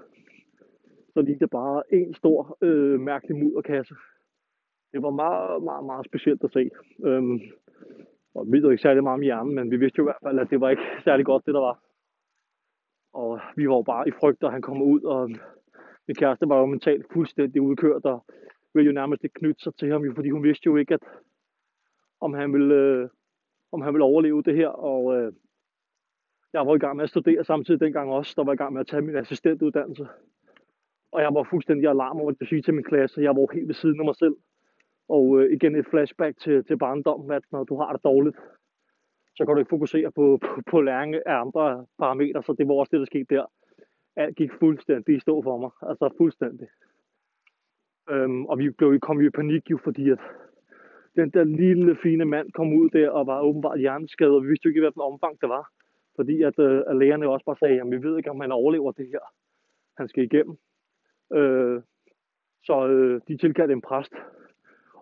så 1.14 1.20
lige 1.20 1.38
det 1.38 1.50
bare 1.50 1.82
en 1.92 2.14
stor 2.14 2.58
øh, 2.60 3.00
mærkelig 3.00 3.36
mudderkasse. 3.36 3.94
Det 4.92 5.02
var 5.02 5.10
meget, 5.10 5.62
meget, 5.62 5.84
meget 5.84 6.06
specielt 6.06 6.44
at 6.44 6.52
se. 6.52 6.70
Øhm, 7.04 7.40
og 8.34 8.46
vi 8.52 8.62
ved 8.62 8.70
ikke 8.70 8.82
særlig 8.82 9.02
meget 9.02 9.14
om 9.14 9.22
hjernen, 9.22 9.54
men 9.54 9.70
vi 9.70 9.76
vidste 9.76 9.98
jo 9.98 10.04
i 10.04 10.10
hvert 10.10 10.24
fald, 10.26 10.38
at 10.38 10.50
det 10.50 10.60
var 10.60 10.70
ikke 10.70 10.82
særlig 11.06 11.26
godt, 11.26 11.46
det 11.46 11.54
der 11.54 11.60
var. 11.60 11.78
Og 13.12 13.40
vi 13.56 13.68
var 13.68 13.76
jo 13.76 13.82
bare 13.82 14.08
i 14.08 14.10
frygt, 14.20 14.42
og 14.42 14.52
han 14.52 14.62
kom 14.62 14.82
ud, 14.82 15.02
og 15.02 15.30
min 16.08 16.14
kæreste 16.14 16.48
var 16.48 16.58
jo 16.58 16.66
mentalt 16.66 17.06
fuldstændig 17.12 17.62
udkørt, 17.62 18.04
og 18.04 18.24
ville 18.74 18.86
jo 18.86 18.92
nærmest 18.92 19.24
ikke 19.24 19.34
knytte 19.34 19.62
sig 19.62 19.74
til 19.74 19.92
ham, 19.92 20.14
fordi 20.14 20.30
hun 20.30 20.42
vidste 20.42 20.66
jo 20.66 20.76
ikke, 20.76 20.94
at 20.94 21.00
om 22.20 22.34
han 22.34 22.52
ville, 22.52 22.74
øh, 22.74 23.08
om 23.72 23.80
han 23.82 23.94
ville 23.94 24.04
overleve 24.04 24.42
det 24.42 24.56
her. 24.56 24.68
Og 24.68 25.16
øh, 25.16 25.32
jeg 26.52 26.66
var 26.66 26.74
i 26.74 26.78
gang 26.78 26.96
med 26.96 27.04
at 27.04 27.10
studere 27.10 27.44
samtidig 27.44 27.80
dengang 27.80 28.10
også, 28.10 28.34
der 28.36 28.44
var 28.44 28.52
i 28.52 28.56
gang 28.56 28.72
med 28.72 28.80
at 28.80 28.86
tage 28.86 29.02
min 29.02 29.16
assistentuddannelse. 29.16 30.06
Og 31.12 31.22
jeg 31.22 31.34
var 31.34 31.42
fuldstændig 31.50 31.88
alarm 31.88 32.20
over 32.20 32.30
det 32.30 32.48
sige 32.48 32.62
til 32.62 32.74
min 32.74 32.84
klasse. 32.84 33.20
Jeg 33.20 33.36
var 33.36 33.54
helt 33.54 33.68
ved 33.68 33.74
siden 33.74 34.00
af 34.00 34.04
mig 34.04 34.16
selv. 34.16 34.36
Og 35.08 35.40
øh, 35.40 35.52
igen 35.52 35.76
et 35.76 35.86
flashback 35.86 36.38
til, 36.38 36.64
til 36.64 36.78
barndommen, 36.78 37.30
at 37.30 37.42
når 37.52 37.64
du 37.64 37.76
har 37.76 37.92
det 37.92 38.04
dårligt, 38.04 38.36
så 39.36 39.44
kan 39.44 39.54
du 39.54 39.58
ikke 39.58 39.76
fokusere 39.76 40.10
på, 40.12 40.38
på, 40.42 40.62
på 40.70 40.80
læring 40.80 41.14
af 41.14 41.40
andre 41.40 41.86
parametre, 41.98 42.42
så 42.42 42.52
det 42.52 42.68
var 42.68 42.74
også 42.74 42.90
det, 42.90 43.00
der 43.00 43.06
skete 43.06 43.34
der. 43.34 43.44
alt 44.16 44.36
gik 44.36 44.50
fuldstændig 44.58 45.16
i 45.16 45.20
stå 45.20 45.42
for 45.42 45.56
mig. 45.58 45.70
Altså 45.82 46.14
fuldstændig. 46.18 46.68
Øhm, 48.10 48.46
og 48.46 48.58
vi 48.58 48.70
blev, 48.70 49.00
kom 49.00 49.20
jo 49.20 49.26
i 49.26 49.30
panik 49.30 49.70
jo, 49.70 49.78
fordi 49.84 50.10
at 50.10 50.18
den 51.16 51.30
der 51.30 51.44
lille 51.44 51.96
fine 52.02 52.24
mand 52.24 52.52
kom 52.52 52.72
ud 52.72 52.90
der 52.90 53.10
og 53.10 53.26
var 53.26 53.40
åbenbart 53.40 53.78
hjerneskadet, 53.78 54.34
og 54.34 54.42
vi 54.42 54.48
vidste 54.48 54.66
jo 54.66 54.70
ikke, 54.70 54.80
hvilken 54.80 55.02
omfang 55.02 55.40
det 55.40 55.48
var. 55.48 55.70
Fordi 56.16 56.42
at, 56.42 56.58
øh, 56.58 56.82
at 56.86 56.96
lægerne 56.96 57.28
også 57.28 57.44
bare 57.44 57.56
sagde, 57.56 57.80
at 57.80 57.90
vi 57.90 58.02
ved 58.02 58.16
ikke, 58.16 58.30
om 58.30 58.40
han 58.40 58.52
overlever 58.52 58.92
det 58.92 59.06
her. 59.06 59.24
Han 59.98 60.08
skal 60.08 60.24
igennem. 60.24 60.56
Øh, 61.32 61.82
så 62.64 62.86
øh, 62.88 63.20
de 63.28 63.36
tilkaldte 63.36 63.72
en 63.72 63.80
præst, 63.80 64.12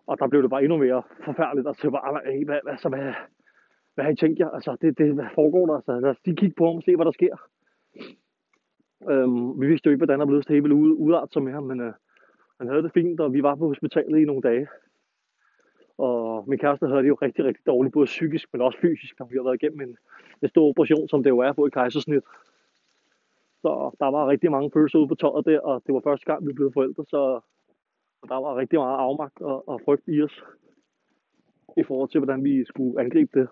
og 0.07 0.19
der 0.19 0.29
blev 0.29 0.43
det 0.43 0.51
bare 0.51 0.63
endnu 0.63 0.79
mere 0.79 1.03
forfærdeligt. 1.25 1.69
Altså, 1.69 1.87
og 1.87 1.91
så 1.91 1.91
var 1.91 2.23
hey, 2.27 2.45
hvad, 2.45 2.59
hvad, 2.63 2.77
så 2.77 2.89
hvad, 2.89 3.13
hvad 3.95 4.05
har 4.05 4.13
I 4.13 4.17
tænkt 4.17 4.39
jer? 4.39 4.51
Altså, 4.51 4.77
det, 4.81 4.99
det, 4.99 5.15
hvad 5.15 5.25
foregår 5.35 5.67
der? 5.67 5.75
Altså, 5.75 6.01
lad 6.01 6.11
os 6.11 6.25
lige 6.25 6.37
kigge 6.37 6.55
på 6.59 6.67
ham 6.67 6.77
og 6.77 6.83
se, 6.83 6.97
hvad 6.97 7.05
der 7.05 7.13
sker. 7.13 7.37
Øhm, 9.11 9.61
vi 9.61 9.67
vidste 9.67 9.87
jo 9.87 9.91
ikke, 9.91 10.05
hvordan 10.05 10.21
der 10.21 10.27
blev 10.27 10.43
det 10.43 10.73
ude, 10.73 10.75
ud, 10.75 10.93
udart 10.93 11.33
som 11.33 11.47
her, 11.47 11.61
men 11.61 11.81
øh, 11.81 11.93
han 12.59 12.69
havde 12.69 12.83
det 12.83 12.93
fint, 12.93 13.21
og 13.21 13.33
vi 13.33 13.43
var 13.43 13.55
på 13.55 13.67
hospitalet 13.67 14.19
i 14.21 14.25
nogle 14.25 14.43
dage. 14.43 14.69
Og 15.99 16.45
min 16.49 16.59
kæreste 16.59 16.87
havde 16.87 17.03
det 17.03 17.09
jo 17.09 17.19
rigtig, 17.23 17.45
rigtig 17.45 17.67
dårligt, 17.67 17.93
både 17.93 18.07
psykisk, 18.07 18.49
men 18.53 18.63
også 18.63 18.79
fysisk, 18.81 19.19
når 19.19 19.27
vi 19.27 19.37
har 19.37 19.43
været 19.43 19.63
igennem 19.63 19.81
en, 19.81 19.97
en 20.43 20.49
stor 20.49 20.69
operation, 20.69 21.09
som 21.09 21.23
det 21.23 21.31
jo 21.31 21.39
er 21.39 21.53
på 21.53 21.65
et 21.65 21.73
kejsersnit. 21.73 22.23
Så 23.63 23.97
der 24.01 24.11
var 24.11 24.29
rigtig 24.29 24.51
mange 24.51 24.71
følelser 24.75 24.99
ude 24.99 25.09
på 25.09 25.15
tøjet 25.15 25.47
der, 25.47 25.61
og 25.61 25.83
det 25.87 25.95
var 25.95 26.01
første 26.05 26.27
gang, 26.27 26.47
vi 26.47 26.53
blev 26.53 26.73
forældre, 26.73 27.05
så 27.05 27.41
der 28.29 28.35
var 28.35 28.57
rigtig 28.57 28.79
meget 28.79 28.99
afmagt 28.99 29.41
og, 29.41 29.69
og 29.69 29.81
frygt 29.85 30.09
i 30.09 30.23
os, 30.23 30.45
i 31.77 31.83
forhold 31.83 32.09
til, 32.11 32.21
hvordan 32.21 32.45
vi 32.45 32.65
skulle 32.65 33.01
angribe 33.01 33.41
det. 33.41 33.49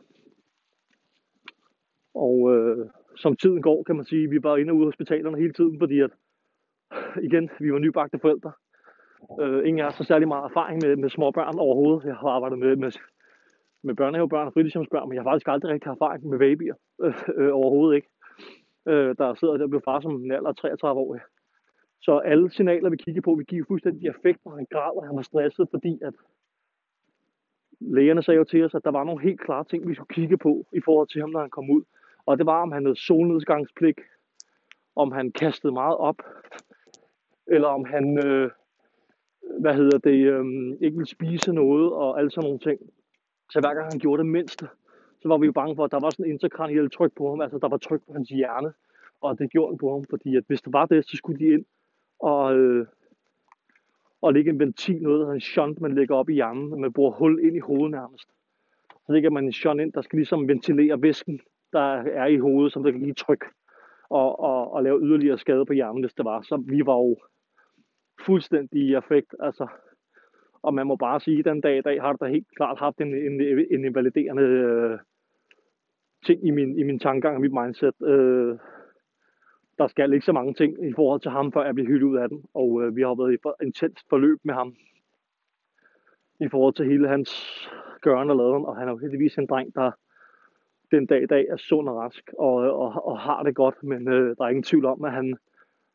Og 2.15 2.55
øh, 2.55 2.87
som 3.17 3.37
tiden 3.37 3.63
går, 3.63 3.83
kan 3.83 3.97
man 3.97 4.05
sige, 4.05 4.31
vi 4.31 4.43
var 4.43 4.57
inde 4.57 4.71
og 4.71 4.77
ude 4.77 4.85
af 4.85 4.87
hospitalerne 4.87 5.39
hele 5.39 5.53
tiden, 5.53 5.79
fordi 5.79 6.01
at, 6.01 6.11
igen, 7.23 7.51
vi 7.61 7.73
var 7.73 7.79
nybagte 7.79 8.19
forældre. 8.19 8.53
Øh, 9.41 9.69
ingen 9.69 9.81
af 9.83 9.87
os 9.87 9.97
har 9.97 10.05
særlig 10.05 10.29
meget 10.29 10.45
erfaring 10.45 10.81
med, 10.85 10.97
med 10.97 11.11
småbørn 11.11 11.59
overhovedet. 11.59 12.05
Jeg 12.05 12.17
har 12.17 12.29
arbejdet 12.29 12.59
med, 12.59 12.77
med, 12.77 12.93
med 13.83 13.95
børnehavebørn 13.95 14.47
og 14.47 14.53
fritidshjemsbørn, 14.53 15.09
men 15.09 15.15
jeg 15.15 15.23
har 15.23 15.31
faktisk 15.31 15.49
aldrig 15.49 15.73
rigtig 15.73 15.91
erfaring 15.91 16.27
med 16.27 16.39
babyer. 16.39 16.75
Øh, 17.03 17.15
øh, 17.37 17.51
overhovedet 17.55 17.97
ikke. 17.97 18.09
Øh, 18.89 19.15
der 19.19 19.35
sidder 19.35 19.57
der 19.57 19.65
og 19.65 19.71
bliver 19.71 19.83
far 19.85 20.01
som 20.01 20.25
en 20.25 20.33
alder 20.33 20.53
33 20.53 21.01
år. 21.01 21.19
Så 22.03 22.19
alle 22.19 22.51
signaler, 22.51 22.91
vi 22.91 22.97
kigger 22.97 23.23
på, 23.23 23.35
vi 23.35 23.45
giver 23.45 23.65
fuldstændig 23.69 24.09
effekt, 24.09 24.45
når 24.45 24.57
han 24.57 24.67
græder, 24.71 25.07
han 25.07 25.17
var 25.17 25.23
stresset, 25.23 25.69
fordi 25.71 25.99
at 26.03 26.15
lægerne 27.81 28.23
sagde 28.23 28.39
jo 28.39 28.45
til 28.45 28.65
os, 28.65 28.75
at 28.75 28.85
der 28.85 28.91
var 28.91 29.05
nogle 29.05 29.23
helt 29.23 29.41
klare 29.41 29.65
ting, 29.65 29.89
vi 29.89 29.95
skulle 29.95 30.15
kigge 30.15 30.39
på 30.39 30.67
i 30.73 30.81
forhold 30.81 31.09
til 31.09 31.21
ham, 31.21 31.31
når 31.31 31.41
han 31.41 31.51
kom 31.51 31.71
ud. 31.71 31.83
Og 32.27 32.39
det 32.39 32.47
var, 32.47 32.63
om 32.63 32.73
han 32.73 32.85
havde 32.85 32.97
solnedgangsplik, 32.97 34.01
om 34.97 35.13
han 35.13 35.33
kastede 35.33 35.73
meget 35.73 35.97
op, 35.97 36.23
eller 37.47 37.69
om 37.69 37.85
han, 37.85 38.27
øh, 38.27 38.51
hvad 39.61 39.75
hedder 39.75 39.99
det, 39.99 40.27
øh, 40.33 40.45
ikke 40.81 40.97
ville 40.97 41.17
spise 41.17 41.53
noget, 41.53 41.93
og 41.93 42.19
alle 42.19 42.31
sådan 42.31 42.47
nogle 42.47 42.59
ting. 42.59 42.81
Så 43.51 43.61
hver 43.61 43.75
gang 43.75 43.87
han 43.93 43.99
gjorde 43.99 44.23
det 44.23 44.31
mindste, 44.31 44.69
så 45.21 45.29
var 45.29 45.39
vi 45.39 45.47
jo 45.47 45.53
bange 45.53 45.77
for, 45.77 45.85
at 45.85 45.91
der 45.91 46.01
var 46.01 46.11
sådan 46.11 46.27
en 46.27 46.33
interkraniel 46.33 46.91
tryk 46.91 47.13
på 47.17 47.29
ham, 47.29 47.41
altså 47.41 47.59
der 47.59 47.69
var 47.69 47.77
tryk 47.77 48.01
på 48.07 48.13
hans 48.13 48.29
hjerne, 48.29 48.73
og 49.21 49.39
det 49.39 49.51
gjorde 49.51 49.73
han 49.73 49.79
på 49.79 49.93
ham, 49.93 50.05
fordi 50.11 50.37
at 50.37 50.45
hvis 50.47 50.63
der 50.63 50.71
var 50.71 50.87
det, 50.87 51.05
så 51.05 51.17
skulle 51.17 51.39
de 51.39 51.53
ind 51.53 51.65
og, 52.23 52.57
øh, 52.57 52.87
og 54.23 54.33
lægge 54.33 54.51
en 54.51 54.59
ventil, 54.59 55.03
noget 55.03 55.19
der 55.19 55.25
hedder 55.25 55.35
en 55.35 55.41
shunt, 55.41 55.81
man 55.81 55.95
lægger 55.95 56.15
op 56.17 56.29
i 56.29 56.35
hjernen, 56.35 56.81
man 56.81 56.93
bruger 56.93 57.11
hul 57.11 57.45
ind 57.45 57.57
i 57.57 57.59
hovedet 57.59 57.91
nærmest. 57.91 58.29
Så 59.07 59.13
lægger 59.13 59.31
man 59.31 59.45
en 59.45 59.53
shunt 59.53 59.81
ind, 59.81 59.93
der 59.93 60.03
skal 60.03 60.17
ligesom 60.17 60.49
ventilere 60.49 61.03
væsken, 61.03 61.41
der 61.73 62.03
er 62.23 62.27
i 62.27 62.37
hovedet, 62.37 62.73
som 62.73 62.83
der 62.83 62.91
kan 62.91 63.01
give 63.01 63.15
tryk 63.15 63.45
og, 64.11 64.41
og, 64.41 64.73
og 64.73 64.83
lave 64.83 65.01
yderligere 65.03 65.39
skade 65.39 65.67
på 65.67 65.73
hjernen, 65.73 66.03
hvis 66.03 66.15
det 66.15 66.25
var. 66.25 66.43
Så 66.43 66.57
vi 66.57 66.87
var 66.87 66.97
jo 66.97 67.17
fuldstændig 68.27 68.83
i 68.83 68.95
effekt. 68.95 69.35
Altså, 69.41 69.67
og 70.63 70.75
man 70.75 70.87
må 70.87 70.97
bare 70.97 71.21
sige, 71.21 71.39
at 71.39 71.45
den 71.45 71.61
dag 71.61 71.79
i 71.79 71.81
dag 71.81 72.01
har 72.01 72.13
det 72.13 72.21
da 72.21 72.27
helt 72.27 72.47
klart 72.57 72.79
haft 72.79 73.01
en, 73.01 73.15
en, 73.15 73.41
en 73.71 73.85
invaliderende 73.85 74.43
øh, 74.43 74.99
ting 76.27 76.47
i 76.47 76.51
min, 76.51 76.79
i 76.79 76.83
min 76.83 76.99
tankegang 76.99 77.35
og 77.35 77.41
mit 77.41 77.53
mindset. 77.53 78.03
Øh, 78.03 78.59
der 79.79 79.87
skal 79.87 80.13
ikke 80.13 80.27
så 80.27 80.33
mange 80.33 80.55
ting 80.55 80.89
i 80.89 80.93
forhold 80.93 81.21
til 81.21 81.31
ham, 81.31 81.53
før 81.53 81.65
jeg 81.65 81.75
bliver 81.75 81.89
hyldet 81.89 82.07
ud 82.07 82.17
af 82.17 82.29
den. 82.29 82.45
Og 82.55 82.83
øh, 82.83 82.97
vi 82.97 83.03
har 83.03 83.15
været 83.15 83.33
i 83.33 83.35
et 83.35 83.67
intenst 83.67 84.09
forløb 84.09 84.39
med 84.45 84.55
ham 84.55 84.75
i 86.41 86.49
forhold 86.49 86.75
til 86.75 86.87
hele 86.87 87.09
hans 87.09 87.31
gøren 88.01 88.31
og 88.31 88.37
laden. 88.37 88.65
Og 88.65 88.77
han 88.77 88.89
er 88.89 88.93
jo 88.93 88.99
heldigvis 88.99 89.39
en 89.39 89.47
dreng, 89.47 89.75
der 89.75 89.91
den 90.91 91.07
dag 91.07 91.23
i 91.23 91.27
dag 91.27 91.47
er 91.49 91.57
sund 91.57 91.89
og 91.89 91.97
rask 91.97 92.31
og, 92.39 92.55
og, 92.55 93.07
og 93.07 93.19
har 93.19 93.43
det 93.43 93.55
godt. 93.55 93.83
Men 93.83 94.09
øh, 94.09 94.37
der 94.37 94.45
er 94.45 94.49
ingen 94.49 94.63
tvivl 94.63 94.85
om, 94.85 95.05
at 95.05 95.13
han, 95.13 95.37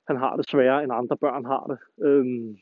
han 0.07 0.17
har 0.17 0.35
det 0.35 0.49
sværere, 0.49 0.83
end 0.83 0.93
andre 0.93 1.17
børn 1.17 1.45
har 1.45 1.63
det. 1.67 2.05
Øhm, 2.05 2.57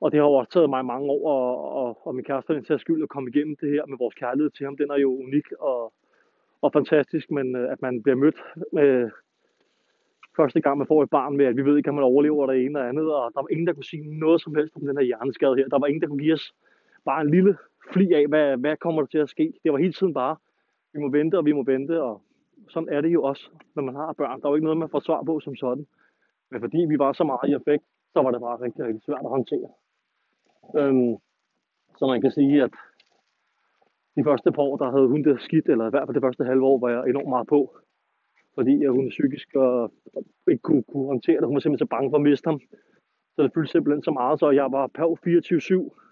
og 0.00 0.12
det 0.12 0.20
har 0.20 0.26
jo 0.26 0.32
også 0.32 0.52
taget 0.52 0.70
mig 0.70 0.84
mange 0.84 1.10
år, 1.10 1.28
og, 1.30 1.72
og, 1.72 2.06
og 2.06 2.14
min 2.14 2.24
kæreste 2.24 2.62
til 2.62 2.78
skyld 2.78 3.02
at 3.02 3.08
komme 3.08 3.30
igennem 3.30 3.56
det 3.60 3.70
her 3.70 3.86
med 3.86 3.98
vores 3.98 4.14
kærlighed 4.14 4.50
til 4.50 4.64
ham. 4.64 4.76
Den 4.76 4.90
er 4.90 4.98
jo 4.98 5.10
unik 5.16 5.52
og, 5.60 5.92
og 6.62 6.72
fantastisk, 6.72 7.30
men 7.30 7.56
øh, 7.56 7.72
at 7.72 7.82
man 7.82 8.02
bliver 8.02 8.16
mødt 8.16 8.42
med 8.72 9.10
første 10.36 10.60
gang, 10.60 10.78
man 10.78 10.86
får 10.86 11.02
et 11.02 11.10
barn 11.10 11.36
med, 11.36 11.46
at 11.46 11.56
vi 11.56 11.64
ved 11.64 11.76
ikke, 11.76 11.88
om 11.88 11.94
man 11.94 12.04
overlever 12.04 12.46
det 12.46 12.56
ene 12.56 12.78
eller 12.78 12.88
andet, 12.88 13.14
og 13.14 13.30
der 13.34 13.40
var 13.40 13.48
ingen, 13.50 13.66
der 13.66 13.72
kunne 13.72 13.84
sige 13.84 14.18
noget 14.18 14.40
som 14.42 14.54
helst 14.54 14.76
om 14.76 14.86
den 14.86 14.96
her 14.96 15.04
hjerneskade 15.04 15.56
her. 15.56 15.68
Der 15.68 15.78
var 15.78 15.86
ingen, 15.86 16.02
der 16.02 16.08
kunne 16.08 16.24
give 16.24 16.34
os 16.34 16.54
bare 17.04 17.20
en 17.20 17.30
lille 17.30 17.56
fli 17.92 18.12
af, 18.12 18.26
hvad, 18.28 18.56
hvad 18.56 18.76
kommer 18.76 19.02
der 19.02 19.06
til 19.06 19.18
at 19.18 19.28
ske. 19.28 19.52
Det 19.62 19.72
var 19.72 19.78
hele 19.78 19.92
tiden 19.92 20.14
bare, 20.14 20.36
vi 20.92 20.98
må 21.00 21.08
vente, 21.10 21.38
og 21.38 21.44
vi 21.44 21.52
må 21.52 21.62
vente, 21.62 22.02
og 22.02 22.22
sådan 22.68 22.88
er 22.88 23.00
det 23.00 23.08
jo 23.08 23.22
også, 23.22 23.50
når 23.74 23.82
man 23.82 23.94
har 23.94 24.12
børn. 24.12 24.40
Der 24.40 24.46
er 24.46 24.50
jo 24.50 24.54
ikke 24.54 24.64
noget, 24.64 24.78
man 24.78 24.88
får 24.88 25.00
svar 25.00 25.22
på 25.22 25.40
som 25.40 25.56
sådan. 25.56 25.86
Men 26.50 26.60
fordi 26.60 26.78
vi 26.88 26.98
var 26.98 27.12
så 27.12 27.24
meget 27.24 27.48
i 27.50 27.54
effekt, 27.54 27.84
så 28.12 28.22
var 28.22 28.30
det 28.30 28.40
bare 28.40 28.60
rigtig, 28.60 28.84
rigtig 28.84 29.02
svært 29.02 29.24
at 29.24 29.30
håndtere. 29.36 29.68
Øhm, 30.78 31.16
så 31.98 32.06
man 32.06 32.20
kan 32.20 32.30
sige, 32.30 32.62
at 32.62 32.70
de 34.16 34.24
første 34.24 34.52
par 34.52 34.62
år, 34.62 34.76
der 34.76 34.90
havde 34.90 35.08
hun 35.08 35.24
det 35.24 35.40
skidt, 35.40 35.68
eller 35.68 35.86
i 35.86 35.90
hvert 35.90 36.06
fald 36.06 36.14
det 36.14 36.22
første 36.22 36.44
halve 36.44 36.64
år, 36.64 36.78
var 36.78 36.90
jeg 36.90 37.08
enormt 37.08 37.28
meget 37.28 37.46
på. 37.46 37.76
Fordi 38.54 38.86
hun 38.86 39.08
psykisk 39.08 39.48
og 39.54 39.92
ikke 40.50 40.62
kunne, 40.62 40.82
kunne 40.82 41.06
håndtere 41.06 41.40
det. 41.40 41.46
Hun 41.46 41.54
var 41.54 41.60
simpelthen 41.60 41.86
så 41.86 41.94
bange 41.94 42.10
for 42.10 42.16
at 42.16 42.22
miste 42.22 42.48
ham. 42.50 42.60
Så 43.34 43.42
det 43.42 43.50
fyldte 43.54 43.72
simpelthen 43.72 44.02
så 44.02 44.10
meget, 44.10 44.40
så 44.40 44.50
jeg 44.50 44.72
var 44.72 44.86
på 44.86 45.18
24-7 45.26 46.04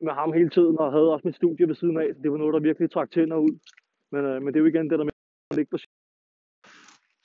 med 0.00 0.12
ham 0.12 0.32
hele 0.32 0.50
tiden, 0.50 0.78
og 0.78 0.92
havde 0.92 1.12
også 1.12 1.26
mit 1.28 1.36
studie 1.36 1.68
ved 1.68 1.74
siden 1.74 1.96
af. 1.96 2.08
Så 2.14 2.20
det 2.22 2.30
var 2.32 2.38
noget, 2.38 2.54
der 2.54 2.60
virkelig 2.60 2.90
trak 2.90 3.10
tænder 3.10 3.36
ud. 3.36 3.54
Men, 4.12 4.24
øh, 4.24 4.42
men 4.42 4.46
det 4.46 4.56
er 4.56 4.60
jo 4.60 4.66
igen 4.66 4.90
det 4.90 4.98
der 4.98 5.04
med 5.04 5.12
at 5.50 5.56
ligge 5.56 5.70
på 5.70 5.78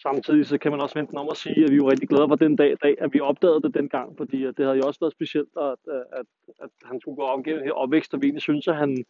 Samtidig 0.02 0.46
så 0.46 0.58
kan 0.58 0.72
man 0.72 0.82
også 0.82 1.00
vente 1.00 1.14
om 1.16 1.28
at 1.32 1.38
sige, 1.38 1.64
at 1.66 1.72
vi 1.72 1.80
var 1.80 1.92
rigtig 1.92 2.10
glade 2.10 2.28
for 2.28 2.36
den 2.36 2.56
dag, 2.56 2.72
dag 2.84 2.96
at 3.02 3.14
vi 3.14 3.20
opdagede 3.20 3.62
det 3.62 3.74
dengang, 3.74 4.18
fordi 4.18 4.38
øh, 4.44 4.54
det 4.58 4.66
havde 4.66 4.78
jo 4.78 4.88
også 4.88 5.00
været 5.00 5.18
specielt, 5.18 5.54
at, 5.70 5.82
øh, 5.94 6.20
at, 6.20 6.26
at 6.64 6.70
han 6.90 7.00
skulle 7.00 7.16
gå 7.16 7.22
op 7.22 7.44
gennem 7.44 7.64
her 7.64 7.72
opvækst, 7.72 8.14
og 8.14 8.22
vi 8.22 8.26
egentlig 8.28 8.42
synes, 8.42 8.68
at, 8.68 8.76
han, 8.76 9.06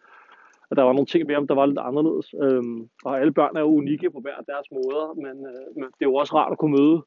at 0.74 0.78
der 0.78 0.84
var 0.90 0.94
nogle 0.98 1.12
ting 1.12 1.28
ved 1.28 1.36
ham, 1.36 1.48
der 1.48 1.56
var 1.56 1.66
lidt 1.66 1.86
anderledes. 1.90 2.28
Øhm, 2.44 2.80
og 3.06 3.12
alle 3.20 3.34
børn 3.40 3.56
er 3.56 3.64
jo 3.68 3.72
unikke 3.82 4.12
på 4.12 4.20
hver 4.20 4.40
deres 4.52 4.68
måder, 4.78 5.06
men, 5.26 5.36
øh, 5.52 5.66
men 5.80 5.88
det 5.98 6.02
er 6.02 6.12
jo 6.12 6.16
også 6.16 6.34
rart 6.36 6.52
at 6.52 6.58
kunne 6.58 6.76
møde 6.80 6.98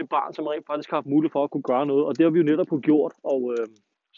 et 0.00 0.08
barn, 0.08 0.32
som 0.34 0.46
rent 0.46 0.66
faktisk 0.66 0.90
har 0.90 0.96
haft 0.96 1.12
mulighed 1.14 1.32
for 1.32 1.44
at 1.44 1.50
kunne 1.50 1.68
gøre 1.72 1.86
noget, 1.86 2.04
og 2.06 2.12
det 2.16 2.24
har 2.24 2.30
vi 2.30 2.38
jo 2.38 2.50
netop 2.50 2.66
gjort, 2.82 3.12
og 3.24 3.40
øh, 3.52 3.66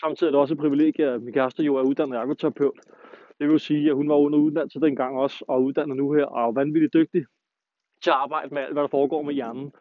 samtidig 0.02 0.28
er 0.28 0.32
det 0.32 0.40
også 0.40 0.54
et 0.54 0.60
privilegie, 0.64 1.06
at 1.06 1.22
min 1.22 1.34
kæreste 1.34 1.62
jo 1.62 1.76
er 1.76 1.82
uddannet 1.82 2.18
ergoterapeut. 2.18 2.78
Det 3.38 3.48
vil 3.48 3.60
sige, 3.60 3.88
at 3.90 3.96
hun 3.96 4.08
var 4.08 4.14
under 4.16 4.38
uddannelse 4.38 4.80
dengang 4.80 5.18
også, 5.18 5.44
og 5.48 5.64
uddannet 5.64 5.96
nu 5.96 6.12
her, 6.12 6.24
og 6.24 6.48
er 6.48 6.52
vanvittigt 6.52 6.94
dygtig 6.94 7.24
til 8.02 8.10
at 8.10 8.16
arbejde 8.16 8.54
med 8.54 8.62
alt, 8.62 8.72
hvad 8.72 8.82
der 8.82 8.88
foregår 8.98 9.22
med 9.22 9.34
hjernen. 9.34 9.72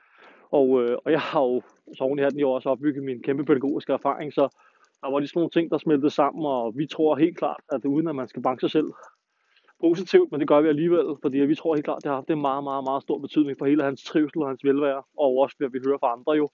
Og, 0.52 0.84
øh, 0.84 0.98
og 1.06 1.12
jeg 1.12 1.20
har 1.20 1.42
jo, 1.42 1.62
så 1.98 2.04
oven 2.04 2.20
i 2.20 2.22
hatten 2.22 2.40
jo 2.40 2.52
også 2.52 2.70
opbygget 2.70 3.04
min 3.04 3.24
kæmpe 3.24 3.46
pædagogiske 3.46 3.94
erfaring, 3.94 4.34
så 4.34 4.58
der 5.02 5.12
var 5.12 5.20
lige 5.20 5.28
sådan 5.28 5.40
nogle 5.40 5.50
ting, 5.50 5.72
der 5.72 5.78
smeltede 5.78 6.10
sammen, 6.10 6.46
og 6.46 6.74
vi 6.78 6.88
tror 6.88 7.16
helt 7.16 7.38
klart, 7.38 7.62
at 7.72 7.86
uden 7.86 8.08
at 8.08 8.16
man 8.16 8.28
skal 8.28 8.42
banke 8.42 8.62
sig 8.62 8.72
selv 8.72 8.94
positivt, 9.80 10.32
men 10.32 10.40
det 10.40 10.48
gør 10.48 10.62
vi 10.62 10.68
alligevel, 10.68 11.06
fordi 11.22 11.38
vi 11.38 11.56
tror 11.56 11.76
helt 11.76 11.86
klart, 11.86 11.98
at 11.98 12.04
det 12.04 12.10
har 12.10 12.16
haft 12.16 12.30
en 12.30 12.42
meget, 12.42 12.64
meget, 12.64 12.84
meget 12.84 13.04
stor 13.04 13.18
betydning 13.18 13.58
for 13.58 13.66
hele 13.66 13.84
hans 13.84 14.04
trivsel 14.04 14.42
og 14.42 14.48
hans 14.48 14.64
velvære, 14.64 15.04
og 15.18 15.38
også 15.38 15.56
hvad 15.58 15.70
vi 15.70 15.80
hører 15.86 15.98
fra 15.98 16.14
andre 16.14 16.32
jo, 16.32 16.50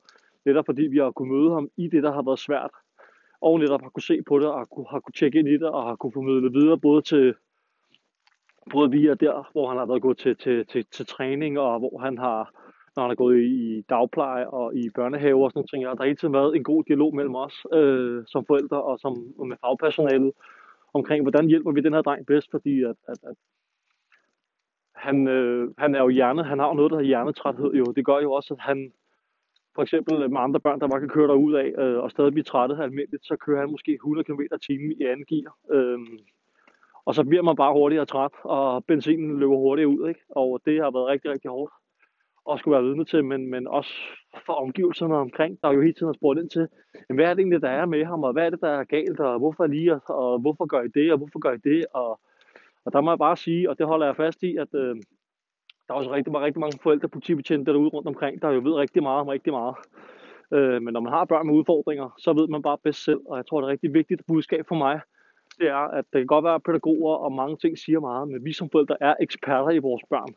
netop 0.46 0.66
fordi 0.66 0.82
vi 0.82 0.98
har 0.98 1.12
kunnet 1.12 1.34
møde 1.34 1.54
ham 1.54 1.70
i 1.78 1.88
det, 1.88 2.04
der 2.04 2.12
har 2.12 2.22
været 2.22 2.40
svært, 2.40 2.72
og 3.42 3.60
netop 3.60 3.82
har 3.82 3.90
kunne 3.90 4.04
se 4.04 4.22
på 4.28 4.40
det, 4.40 4.48
og 4.48 4.58
har 4.58 4.66
kunne, 4.66 4.88
har 4.90 5.00
kunne 5.00 5.14
tjekke 5.14 5.40
ind 5.40 5.48
i 5.48 5.58
det, 5.58 5.70
og 5.70 5.84
har 5.84 5.96
kunne 5.96 6.14
formidle 6.14 6.52
videre, 6.52 6.80
både 6.80 7.02
til 7.02 7.36
både 8.72 8.92
via 8.92 9.14
der, 9.14 9.50
hvor 9.52 9.70
han 9.70 9.78
har 9.78 9.86
været 9.86 10.02
gået 10.02 10.18
til, 10.18 10.36
til, 10.36 10.66
til, 10.66 10.86
til 10.92 11.06
træning, 11.06 11.60
og 11.60 11.80
hvor 11.80 12.00
han 12.00 12.18
har, 12.18 12.63
når 12.96 13.04
han 13.04 13.10
har 13.10 13.16
gået 13.16 13.44
i 13.44 13.82
dagpleje 13.90 14.48
og 14.48 14.76
i 14.76 14.90
børnehave 14.96 15.44
og 15.44 15.52
sådan 15.52 15.60
noget 15.60 15.70
ting. 15.70 15.88
Og 15.88 15.98
der 15.98 16.04
har 16.04 16.08
hele 16.08 16.18
tiden 16.18 16.34
været 16.34 16.56
en 16.56 16.64
god 16.64 16.84
dialog 16.84 17.16
mellem 17.16 17.36
os 17.36 17.66
øh, 17.74 18.24
som 18.28 18.46
forældre 18.46 18.84
og 18.84 19.00
som 19.00 19.14
og 19.40 19.48
med 19.48 19.58
fagpersonalet 19.62 20.32
omkring, 20.94 21.24
hvordan 21.24 21.48
hjælper 21.48 21.72
vi 21.72 21.82
den 21.82 21.94
her 21.94 22.02
dreng 22.02 22.26
bedst, 22.26 22.52
fordi 22.52 22.84
at, 22.84 22.96
at, 23.08 23.18
at 23.24 23.36
han, 24.96 25.28
øh, 25.28 25.74
han 25.78 25.96
er 25.96 26.00
jo 26.00 26.10
hjerne, 26.10 26.44
han 26.44 26.60
har 26.60 26.68
jo 26.68 26.74
noget, 26.74 26.92
der 26.92 26.98
hedder 26.98 27.08
hjernetræthed 27.08 27.72
jo. 27.74 27.86
Det 27.86 28.06
gør 28.06 28.20
jo 28.20 28.32
også, 28.32 28.54
at 28.54 28.60
han 28.60 28.94
for 29.76 29.82
eksempel 29.82 30.30
med 30.30 30.40
andre 30.40 30.60
børn, 30.60 30.80
der 30.80 30.88
bare 30.88 31.00
kan 31.00 31.10
køre 31.10 31.28
derud 31.28 31.54
af 31.54 31.74
øh, 31.78 31.98
og 32.04 32.12
stadig 32.12 32.34
blive 32.34 32.44
trættet 32.44 32.80
almindeligt, 32.82 33.26
så 33.26 33.36
kører 33.36 33.60
han 33.60 33.72
måske 33.72 33.94
100 33.94 34.26
km 34.26 34.42
t 34.62 34.70
i 34.70 35.06
anden 35.06 35.26
gear. 35.26 35.56
Øh, 35.72 36.00
og 37.06 37.16
så 37.16 37.24
bliver 37.24 37.44
man 37.44 37.56
bare 37.56 37.74
hurtigere 37.74 38.06
træt, 38.06 38.32
og 38.44 38.86
benzinen 38.86 39.40
løber 39.40 39.56
hurtigere 39.56 39.88
ud, 39.88 40.08
ikke? 40.08 40.20
Og 40.30 40.62
det 40.66 40.82
har 40.82 40.92
været 40.92 41.08
rigtig, 41.08 41.32
rigtig 41.32 41.50
hårdt 41.52 41.74
og 42.46 42.60
skulle 42.60 42.76
være 42.76 42.84
vidne 42.84 43.06
til, 43.06 43.26
men, 43.26 43.50
men 43.50 43.68
også 43.68 43.94
for 44.46 44.54
omgivelserne 44.54 45.16
omkring, 45.16 45.60
der 45.64 45.72
jo 45.72 45.82
hele 45.82 45.94
tiden 45.94 46.08
har 46.08 46.14
spurgt 46.14 46.40
ind 46.40 46.50
til, 46.50 46.68
jamen, 47.10 47.18
hvad 47.18 47.26
er 47.26 47.34
det 47.34 47.40
egentlig, 47.40 47.62
der 47.62 47.70
er 47.70 47.86
med 47.86 48.06
ham, 48.06 48.24
og 48.24 48.34
hvad 48.34 48.46
er 48.46 48.50
det, 48.50 48.62
der 48.62 48.70
er 48.70 48.84
galt, 48.84 49.20
og 49.20 49.40
hvorfor 49.40 49.68
lige, 49.68 49.94
og, 49.94 50.02
og 50.08 50.40
hvorfor 50.40 50.66
gør 50.66 50.82
I 50.82 50.88
det, 50.88 51.12
og 51.12 51.18
hvorfor 51.18 51.40
gør 51.40 51.52
I 51.52 51.58
det, 51.58 51.86
og, 51.94 52.20
og 52.86 52.94
der 52.94 53.02
må 53.02 53.12
jeg 53.12 53.18
bare 53.18 53.38
sige, 53.38 53.70
og 53.70 53.78
det 53.78 53.88
holder 53.88 54.06
jeg 54.06 54.16
fast 54.16 54.44
i, 54.44 54.58
at 54.58 54.68
øh, 54.74 54.96
der 55.88 55.94
er 55.94 55.98
også 55.98 56.12
rigtig, 56.12 56.36
rigtig 56.36 56.60
mange 56.60 56.80
forældre 56.84 57.08
politibetjente 57.08 57.72
derude 57.72 57.90
rundt 57.90 58.08
omkring, 58.08 58.42
der 58.42 58.50
jo 58.50 58.62
ved 58.64 58.74
rigtig 58.74 59.04
meget 59.04 59.22
om 59.22 59.28
rigtig 59.28 59.54
meget. 59.54 59.76
Øh, 60.52 60.82
men 60.82 60.94
når 60.94 61.00
man 61.00 61.14
har 61.14 61.26
børn 61.26 61.48
med 61.48 61.56
udfordringer, 61.56 62.10
så 62.18 62.34
ved 62.34 62.48
man 62.48 62.62
bare 62.62 62.78
bedst 62.84 63.04
selv, 63.04 63.22
og 63.26 63.38
jeg 63.38 63.46
tror, 63.46 63.62
det 63.62 63.68
er 63.68 63.72
rigtig 63.72 63.94
vigtigt 63.94 64.22
budskab 64.28 64.66
for 64.68 64.76
mig, 64.76 65.00
det 65.60 65.68
er, 65.68 65.88
at 66.00 66.06
det 66.14 66.20
kan 66.20 66.28
godt 66.28 66.46
være 66.46 66.60
pædagoger 66.60 67.16
og 67.16 67.32
mange 67.32 67.58
ting 67.58 67.78
siger 67.78 68.00
meget, 68.00 68.28
men 68.28 68.46
vi 68.46 68.54
som 68.54 68.70
forældre 68.70 68.98
er 69.02 69.16
eksperter 69.20 69.70
i 69.70 69.78
vores 69.78 70.04
børn. 70.10 70.34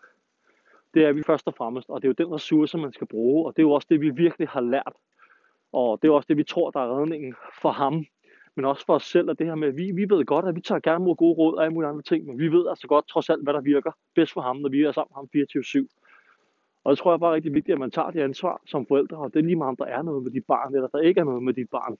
Det 0.97 1.05
er 1.05 1.13
vi 1.13 1.23
først 1.23 1.47
og 1.47 1.55
fremmest, 1.55 1.91
og 1.91 2.03
det 2.03 2.09
er 2.09 2.15
jo 2.19 2.25
den 2.25 2.35
ressource, 2.35 2.79
man 2.79 2.93
skal 2.93 3.07
bruge, 3.07 3.47
og 3.47 3.57
det 3.57 3.63
er 3.63 3.67
jo 3.67 3.73
også 3.73 3.87
det, 3.91 4.01
vi 4.01 4.11
virkelig 4.11 4.49
har 4.49 4.61
lært. 4.61 4.93
Og 5.73 5.99
det 6.03 6.09
er 6.09 6.13
også 6.13 6.27
det, 6.29 6.37
vi 6.37 6.45
tror, 6.45 6.71
der 6.71 6.81
er 6.81 7.01
redningen 7.01 7.35
for 7.63 7.71
ham, 7.71 8.05
men 8.55 8.65
også 8.65 8.87
for 8.87 8.95
os 8.95 9.03
selv, 9.03 9.31
at 9.31 9.39
det 9.39 9.47
her 9.47 9.55
med, 9.55 9.69
at 9.69 9.77
vi, 9.77 9.91
vi 9.95 10.11
ved 10.11 10.25
godt, 10.25 10.45
at 10.49 10.55
vi 10.55 10.61
tager 10.61 10.81
gerne 10.81 11.05
mod 11.05 11.17
gode 11.17 11.35
råd 11.35 11.57
og 11.57 11.63
alle 11.63 11.75
mulige 11.75 11.89
andre 11.89 12.03
ting, 12.03 12.27
men 12.27 12.39
vi 12.39 12.49
ved 12.49 12.69
altså 12.69 12.87
godt 12.87 13.09
trods 13.09 13.31
alt, 13.31 13.43
hvad 13.43 13.55
der 13.55 13.61
virker 13.61 13.93
bedst 14.15 14.33
for 14.33 14.41
ham, 14.41 14.57
når 14.57 14.69
vi 14.69 14.83
er 14.83 14.93
sammen 14.93 15.13
med 15.33 15.45
ham 15.45 15.87
24-7. 15.87 16.81
Og 16.85 16.91
det 16.91 16.99
tror 16.99 17.13
jeg 17.13 17.21
bare 17.21 17.31
er 17.31 17.35
rigtig 17.35 17.55
vigtigt, 17.55 17.75
at 17.75 17.81
man 17.81 17.91
tager 17.91 18.11
det 18.11 18.21
ansvar 18.21 18.63
som 18.67 18.87
forældre, 18.87 19.17
og 19.17 19.35
det 19.35 19.39
er 19.39 19.45
lige 19.45 19.57
meget, 19.57 19.69
om 19.69 19.77
der 19.77 19.85
er 19.85 20.03
noget 20.03 20.23
med 20.23 20.33
dit 20.33 20.45
barn, 20.49 20.75
eller 20.75 20.89
der 20.89 20.99
ikke 20.99 21.21
er 21.21 21.25
noget 21.25 21.43
med 21.43 21.55
dit 21.55 21.71
barn. 21.71 21.97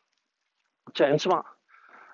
Tag 0.95 1.09
ansvar. 1.09 1.57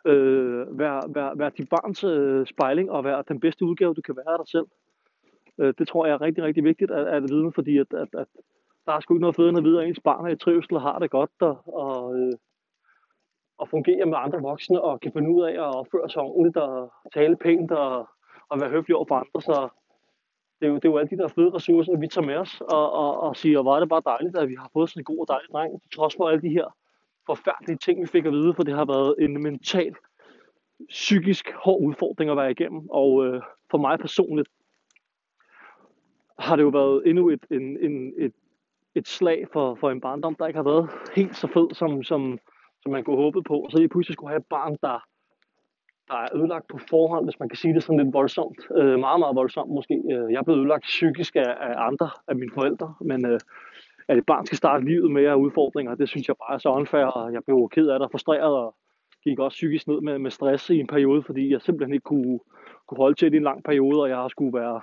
Øh, 0.06 0.78
vær, 0.78 1.12
vær, 1.14 1.34
vær 1.34 1.48
dit 1.48 1.68
barns 1.68 2.04
øh, 2.04 2.46
spejling, 2.46 2.90
og 2.90 3.04
vær 3.04 3.22
den 3.22 3.40
bedste 3.40 3.64
udgave, 3.64 3.94
du 3.94 4.00
kan 4.00 4.16
være 4.16 4.32
af 4.32 4.38
dig 4.38 4.48
selv. 4.48 4.66
Øh, 5.58 5.74
det 5.78 5.88
tror 5.88 6.06
jeg 6.06 6.12
er 6.12 6.20
rigtig, 6.20 6.44
rigtig 6.44 6.64
vigtigt 6.64 6.90
at, 6.90 7.06
at 7.06 7.22
vide, 7.22 7.52
fordi 7.52 7.78
at, 7.78 7.86
at, 7.92 8.08
at 8.14 8.26
der 8.86 8.92
er 8.92 9.00
sgu 9.00 9.14
ikke 9.14 9.20
noget 9.20 9.36
federe 9.36 9.48
end 9.48 9.58
at 9.58 9.64
vide, 9.64 9.82
at 9.82 9.88
ens 9.88 10.00
barn 10.04 10.26
er 10.26 10.30
i 10.30 10.36
trivsel 10.36 10.74
og 10.74 10.82
har 10.82 10.98
det 10.98 11.10
godt, 11.10 11.30
og, 11.40 11.56
og, 11.66 12.18
øh, 12.18 12.32
og 13.58 13.68
fungerer 13.68 14.06
med 14.06 14.18
andre 14.18 14.40
voksne, 14.42 14.80
og 14.80 15.00
kan 15.00 15.12
finde 15.12 15.30
ud 15.30 15.42
af 15.42 15.52
at 15.52 15.76
opføre 15.76 16.10
sig 16.10 16.22
ordentligt, 16.22 16.56
og 16.56 16.92
tale 17.14 17.36
pænt, 17.36 17.70
og, 17.72 18.08
og 18.48 18.60
være 18.60 18.70
høflig 18.70 18.96
over 18.96 19.04
for 19.08 19.14
andre. 19.14 19.42
Så 19.42 19.68
det 20.60 20.66
er, 20.66 20.70
jo, 20.70 20.74
det 20.74 20.84
er 20.84 20.88
jo 20.88 20.98
alle 20.98 21.10
de 21.10 21.22
der 21.22 21.28
fede 21.28 21.50
ressourcer, 21.54 21.96
vi 21.96 22.08
tager 22.08 22.26
med 22.26 22.36
os, 22.36 22.60
og, 22.60 22.92
og, 22.92 23.20
og 23.20 23.36
siger, 23.36 23.62
hvor 23.62 23.74
er 23.76 23.80
det 23.80 23.88
bare 23.88 24.02
dejligt, 24.04 24.36
at 24.36 24.48
vi 24.48 24.54
har 24.54 24.70
fået 24.72 24.90
sådan 24.90 25.00
en 25.00 25.04
god 25.04 25.18
og 25.18 25.28
dejlig 25.28 25.48
dreng, 25.52 25.82
trods 25.94 26.16
for 26.16 26.28
alle 26.28 26.42
de 26.42 26.48
her 26.48 26.76
forfærdelige 27.26 27.76
ting, 27.76 28.02
vi 28.02 28.06
fik 28.06 28.26
at 28.26 28.32
vide, 28.32 28.54
for 28.54 28.62
det 28.62 28.74
har 28.74 28.84
været 28.84 29.14
en 29.18 29.42
mental, 29.42 29.94
psykisk 30.88 31.52
hård 31.64 31.82
udfordring 31.82 32.30
at 32.30 32.36
være 32.36 32.50
igennem. 32.50 32.90
Og 32.90 33.26
øh, 33.26 33.42
for 33.70 33.78
mig 33.78 33.98
personligt 33.98 34.48
har 36.38 36.56
det 36.56 36.62
jo 36.62 36.68
været 36.68 37.02
endnu 37.06 37.28
et, 37.28 37.46
en, 37.50 37.78
en, 37.80 38.12
et, 38.18 38.32
et 38.94 39.08
slag 39.08 39.46
for, 39.52 39.74
for 39.74 39.90
en 39.90 40.00
barndom, 40.00 40.34
der 40.34 40.46
ikke 40.46 40.56
har 40.56 40.64
været 40.64 40.90
helt 41.16 41.36
så 41.36 41.46
fed, 41.46 41.74
som, 41.74 42.02
som, 42.02 42.38
som 42.82 42.92
man 42.92 43.04
kunne 43.04 43.16
håbe 43.16 43.42
på. 43.42 43.54
Og 43.54 43.70
så 43.70 43.78
lige 43.78 43.88
pludselig 43.88 44.14
skulle 44.14 44.30
have 44.30 44.40
et 44.40 44.46
barn, 44.50 44.76
der, 44.80 45.04
der 46.08 46.14
er 46.14 46.36
ødelagt 46.36 46.68
på 46.68 46.78
forhånd, 46.90 47.24
hvis 47.26 47.40
man 47.40 47.48
kan 47.48 47.56
sige 47.56 47.74
det 47.74 47.82
sådan 47.82 48.04
lidt 48.04 48.14
voldsomt. 48.14 48.58
Øh, 48.76 48.98
meget, 48.98 49.20
meget 49.20 49.36
voldsomt 49.36 49.70
måske. 49.70 49.94
Øh, 49.94 50.32
jeg 50.32 50.38
er 50.38 50.42
blevet 50.42 50.60
ødelagt 50.60 50.82
psykisk 50.82 51.36
af, 51.36 51.56
af 51.60 51.74
andre, 51.86 52.10
af 52.28 52.36
mine 52.36 52.52
forældre, 52.54 52.94
men 53.00 53.26
øh, 53.26 53.40
at 54.08 54.18
et 54.18 54.26
barn 54.26 54.46
skal 54.46 54.58
starte 54.58 54.84
livet 54.84 55.10
med 55.10 55.24
af 55.24 55.34
udfordringer, 55.34 55.94
det 55.94 56.08
synes 56.08 56.28
jeg 56.28 56.36
bare 56.36 56.54
er 56.54 56.58
så 56.58 56.68
unfair, 56.68 57.04
og 57.04 57.32
jeg 57.32 57.44
blev 57.44 57.68
ked 57.72 57.88
af 57.88 57.98
det 57.98 58.06
og 58.06 58.10
frustreret, 58.10 58.54
og 58.64 58.74
gik 59.24 59.38
også 59.38 59.56
psykisk 59.56 59.88
ned 59.88 60.00
med, 60.00 60.18
med 60.18 60.30
stress 60.30 60.70
i 60.70 60.78
en 60.78 60.86
periode, 60.86 61.22
fordi 61.22 61.52
jeg 61.52 61.60
simpelthen 61.60 61.94
ikke 61.94 62.04
kunne, 62.04 62.38
kunne 62.86 62.98
holde 62.98 63.14
til 63.14 63.30
det 63.30 63.34
i 63.34 63.36
en 63.36 63.42
lang 63.42 63.64
periode, 63.64 64.02
og 64.02 64.08
jeg 64.08 64.16
har 64.16 64.28
skulle 64.28 64.58
være 64.58 64.80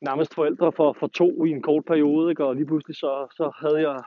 nærmest 0.00 0.34
forældre 0.34 0.72
for, 0.72 0.92
for 0.92 1.06
to 1.06 1.44
i 1.44 1.50
en 1.50 1.62
kort 1.62 1.84
periode, 1.84 2.30
ikke? 2.30 2.44
og 2.44 2.56
lige 2.56 2.66
pludselig 2.66 2.96
så, 2.96 3.26
så 3.36 3.50
havde 3.60 3.90
jeg, 3.90 4.02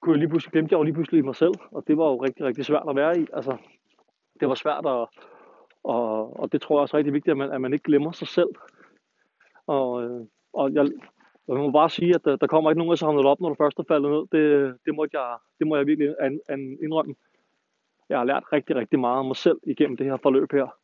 kunne 0.00 0.12
jeg 0.12 0.18
lige 0.18 0.28
pludselig, 0.28 0.52
glemte 0.52 0.72
jeg 0.72 0.78
jo 0.78 0.82
lige 0.82 0.94
pludselig 0.94 1.24
mig 1.24 1.36
selv, 1.36 1.54
og 1.70 1.84
det 1.86 1.98
var 1.98 2.06
jo 2.06 2.16
rigtig, 2.22 2.44
rigtig 2.44 2.64
svært 2.64 2.88
at 2.88 2.96
være 2.96 3.20
i. 3.20 3.26
Altså, 3.32 3.56
det 4.40 4.48
var 4.48 4.54
svært 4.54 4.86
at, 4.86 5.08
og, 5.84 6.40
og 6.40 6.52
det 6.52 6.62
tror 6.62 6.76
jeg 6.76 6.82
også 6.82 6.96
er 6.96 6.98
rigtig 6.98 7.12
vigtigt, 7.12 7.30
at 7.30 7.36
man, 7.36 7.52
at 7.52 7.60
man 7.60 7.72
ikke 7.72 7.82
glemmer 7.82 8.12
sig 8.12 8.28
selv. 8.28 8.48
Og, 9.66 10.04
øh, 10.04 10.20
og 10.52 10.72
jeg, 10.72 10.86
jeg 11.48 11.56
må 11.56 11.70
bare 11.70 11.90
sige, 11.90 12.14
at 12.14 12.24
der, 12.24 12.36
der 12.36 12.46
kommer 12.46 12.70
ikke 12.70 12.78
nogen, 12.78 12.90
der 12.90 12.96
samler 12.96 13.28
op, 13.28 13.40
når 13.40 13.48
du 13.48 13.54
først 13.54 13.78
er 13.78 13.82
faldet 13.88 14.10
ned. 14.10 14.22
Det, 14.32 14.76
det, 14.86 14.94
må, 14.94 15.06
jeg, 15.12 15.36
det 15.58 15.66
må 15.66 15.76
jeg 15.76 15.86
virkelig 15.86 16.14
an, 16.20 16.40
an, 16.48 16.78
indrømme. 16.82 17.14
Jeg 18.08 18.18
har 18.18 18.24
lært 18.24 18.52
rigtig, 18.52 18.76
rigtig 18.76 18.98
meget 19.00 19.18
om 19.18 19.26
mig 19.26 19.36
selv 19.36 19.58
igennem 19.62 19.96
det 19.96 20.06
her 20.06 20.16
forløb 20.16 20.52
her. 20.52 20.76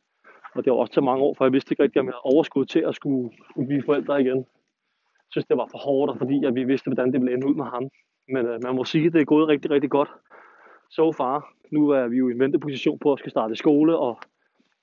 Og 0.55 0.65
det 0.65 0.71
var 0.71 0.77
også 0.77 0.93
til 0.93 1.03
mange 1.03 1.23
år, 1.23 1.33
for 1.33 1.45
jeg 1.45 1.53
vidste 1.53 1.73
ikke 1.73 1.83
rigtig, 1.83 1.99
om 1.99 2.05
jeg 2.05 2.13
havde 2.13 2.33
overskud 2.35 2.65
til 2.65 2.79
at 2.79 2.95
skulle, 2.95 3.31
blive 3.67 3.83
forældre 3.85 4.21
igen. 4.21 4.37
Jeg 4.37 5.31
synes, 5.31 5.45
det 5.45 5.57
var 5.57 5.67
for 5.71 5.77
hårdt, 5.77 6.17
fordi 6.17 6.45
at 6.45 6.55
vi 6.55 6.63
vidste, 6.63 6.89
hvordan 6.89 7.11
det 7.13 7.21
ville 7.21 7.33
ende 7.33 7.47
ud 7.47 7.55
med 7.55 7.65
ham. 7.65 7.89
Men 8.27 8.45
øh, 8.45 8.63
man 8.63 8.75
må 8.75 8.83
sige, 8.83 9.07
at 9.07 9.13
det 9.13 9.21
er 9.21 9.25
gået 9.25 9.47
rigtig, 9.47 9.71
rigtig 9.71 9.89
godt. 9.89 10.09
So 10.89 11.11
far. 11.11 11.53
Nu 11.71 11.89
er 11.89 12.07
vi 12.07 12.17
jo 12.17 12.29
i 12.29 12.31
en 12.31 12.39
venteposition 12.39 12.99
på 12.99 13.13
at 13.13 13.19
skal 13.19 13.31
starte 13.31 13.55
skole, 13.55 13.97
og 13.97 14.19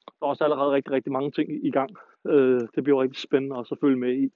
der 0.04 0.26
er 0.26 0.30
også 0.30 0.44
allerede 0.44 0.72
rigtig, 0.72 0.92
rigtig 0.92 1.12
mange 1.12 1.30
ting 1.30 1.66
i 1.66 1.70
gang. 1.70 1.90
Øh, 2.26 2.60
det 2.74 2.84
bliver 2.84 3.02
rigtig 3.02 3.22
spændende 3.22 3.58
at 3.58 3.78
følge 3.80 3.96
med 3.96 4.12
i. 4.12 4.30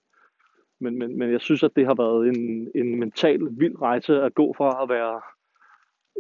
Men, 0.81 0.99
men, 0.99 1.18
men 1.18 1.33
jeg 1.33 1.40
synes, 1.40 1.62
at 1.62 1.77
det 1.77 1.87
har 1.87 1.94
været 1.94 2.29
en, 2.29 2.70
en 2.75 2.99
mental 2.99 3.40
vild 3.51 3.83
rejse 3.83 4.23
at 4.23 4.35
gå 4.35 4.55
fra 4.57 4.83
at 4.83 4.88
være 4.88 5.20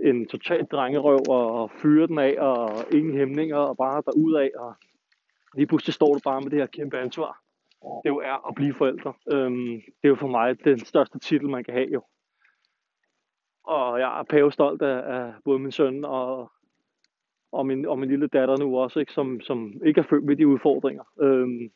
en 0.02 0.26
total 0.26 0.64
drengerøv 0.64 1.20
og 1.28 1.70
fyre 1.70 2.06
den 2.06 2.18
af, 2.18 2.34
og 2.38 2.70
ingen 2.92 3.14
hæmninger, 3.14 3.56
og 3.56 3.76
bare 3.76 4.02
af 4.42 4.50
og 4.58 4.74
lige 5.56 5.66
pludselig 5.66 5.94
står 5.94 6.14
du 6.14 6.20
bare 6.24 6.40
med 6.40 6.50
det 6.50 6.58
her 6.58 6.66
kæmpe 6.66 6.98
ansvar. 6.98 7.40
Det 8.04 8.10
jo 8.10 8.18
er 8.18 8.48
at 8.48 8.54
blive 8.54 8.74
forældre. 8.74 9.12
Øhm, 9.32 9.72
det 9.74 10.04
er 10.04 10.08
jo 10.08 10.14
for 10.14 10.26
mig 10.26 10.64
den 10.64 10.78
største 10.78 11.18
titel, 11.18 11.48
man 11.48 11.64
kan 11.64 11.74
have 11.74 11.88
jo. 11.88 12.02
Og 13.64 14.00
jeg 14.00 14.20
er 14.20 14.22
pavestolt 14.22 14.82
af, 14.82 15.16
af 15.16 15.32
både 15.44 15.58
min 15.58 15.72
søn 15.72 16.04
og, 16.04 16.50
og, 17.52 17.66
min, 17.66 17.86
og 17.86 17.98
min 17.98 18.08
lille 18.08 18.26
datter 18.26 18.56
nu 18.56 18.78
også, 18.78 19.00
ikke, 19.00 19.12
som, 19.12 19.40
som 19.40 19.72
ikke 19.84 19.98
er 19.98 20.04
født 20.04 20.24
med 20.24 20.36
de 20.36 20.48
udfordringer. 20.48 21.04
Øhm, 21.20 21.70